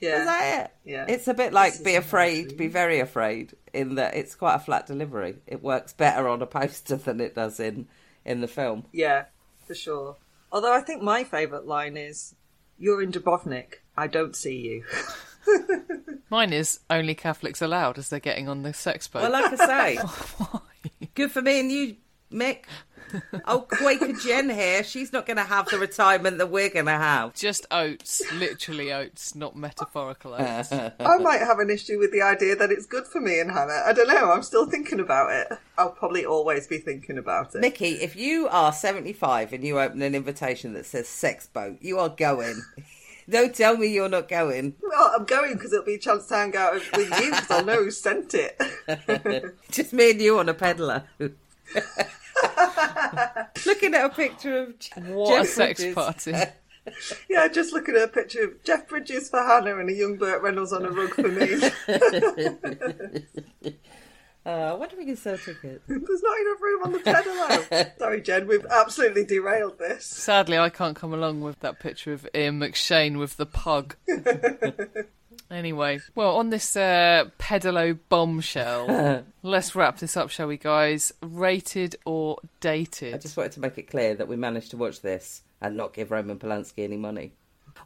[0.00, 0.18] Yeah.
[0.18, 0.90] Was that it?
[0.90, 1.04] Yeah.
[1.08, 4.86] It's a bit like be afraid, be very afraid, in that it's quite a flat
[4.86, 5.36] delivery.
[5.46, 7.86] It works better on a poster than it does in
[8.24, 8.84] in the film.
[8.92, 9.26] Yeah,
[9.66, 10.16] for sure.
[10.50, 12.34] Although I think my favourite line is,
[12.78, 13.80] "You're in Dubrovnik.
[13.96, 14.84] I don't see you."
[16.30, 19.22] Mine is only Catholics allowed as they're getting on the sex boat.
[19.22, 19.98] Well, like I say,
[21.14, 21.96] good for me and you,
[22.32, 22.64] Mick.
[23.46, 24.82] Oh, Quaker Jen here.
[24.82, 27.34] She's not going to have the retirement that we're going to have.
[27.34, 30.72] Just oats, literally oats, not metaphorical oats.
[30.72, 33.82] I might have an issue with the idea that it's good for me and Hannah.
[33.84, 34.32] I don't know.
[34.32, 35.58] I'm still thinking about it.
[35.76, 37.60] I'll probably always be thinking about it.
[37.60, 41.98] Mickey, if you are 75 and you open an invitation that says sex boat, you
[41.98, 42.62] are going.
[43.30, 44.74] Don't tell me you're not going.
[44.82, 47.64] Well, I'm going because it'll be a chance to hang out with you because I'll
[47.64, 48.60] know who sent it.
[49.70, 51.04] Just me and you on a peddler.
[53.66, 54.74] Looking at a picture of
[55.08, 55.94] What Jeff a sex Bridges.
[55.94, 56.32] party.
[57.30, 60.42] yeah, just looking at a picture of Jeff Bridges for Hannah and a young Burt
[60.42, 61.70] Reynolds on a rug for me.
[64.44, 65.84] Uh, when do we can sell tickets?
[65.86, 67.96] There's not enough room on the pedalo.
[67.96, 70.04] Sorry, Jen, we've absolutely derailed this.
[70.04, 73.94] Sadly, I can't come along with that picture of Ian McShane with the pug.
[75.52, 81.12] Anyway, well, on this uh, pedalo bombshell, let's wrap this up, shall we, guys?
[81.22, 83.14] Rated or dated?
[83.14, 85.94] I just wanted to make it clear that we managed to watch this and not
[85.94, 87.32] give Roman Polanski any money.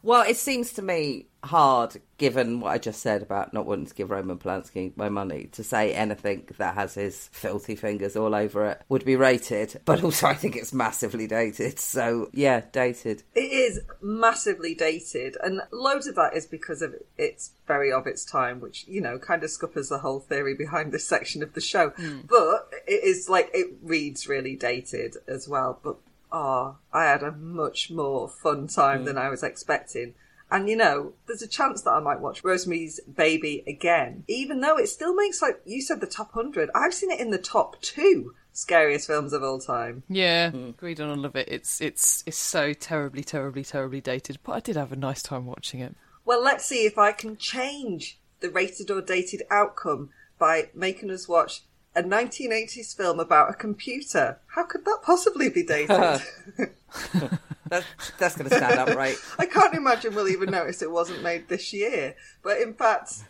[0.03, 3.93] Well, it seems to me hard, given what I just said about not wanting to
[3.93, 8.65] give Roman Polanski my money, to say anything that has his filthy fingers all over
[8.65, 9.79] it would be rated.
[9.85, 11.79] But also, I think it's massively dated.
[11.79, 13.23] So, yeah, dated.
[13.33, 18.25] It is massively dated, and loads of that is because of it's very of its
[18.25, 21.61] time, which you know kind of scuppers the whole theory behind this section of the
[21.61, 21.89] show.
[21.91, 22.21] Hmm.
[22.27, 25.79] But it is like it reads really dated as well.
[25.83, 25.97] But
[26.31, 29.05] oh, I had a much more fun time mm.
[29.05, 30.13] than I was expecting.
[30.49, 34.77] And you know, there's a chance that I might watch Rosemary's Baby again, even though
[34.77, 36.69] it still makes like you said the top hundred.
[36.73, 40.03] I've seen it in the top two scariest films of all time.
[40.07, 40.69] Yeah, hmm.
[40.69, 41.49] agreed on all of it.
[41.49, 45.45] It's it's it's so terribly, terribly, terribly dated, but I did have a nice time
[45.45, 45.95] watching it.
[46.23, 50.09] Well, let's see if I can change the rated or dated outcome
[50.39, 51.61] by making us watch
[51.97, 54.39] a 1980s film about a computer.
[54.47, 56.21] How could that possibly be dated?
[57.69, 57.85] That's,
[58.17, 59.17] that's going to stand up, right?
[59.37, 62.15] I can't imagine we'll even notice it wasn't made this year.
[62.41, 63.25] But in fact,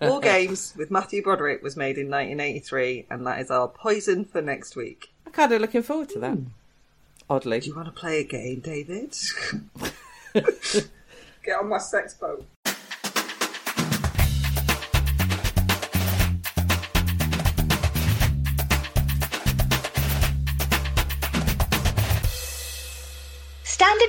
[0.00, 4.40] War Games with Matthew Broderick was made in 1983, and that is our poison for
[4.40, 5.12] next week.
[5.26, 6.32] I'm kind of looking forward to that.
[6.36, 6.44] Hmm.
[7.28, 7.60] Oddly.
[7.60, 9.14] Do you want to play a game, David?
[10.32, 12.46] Get on my sex boat.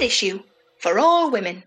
[0.02, 0.42] Issue
[0.80, 1.64] for all women.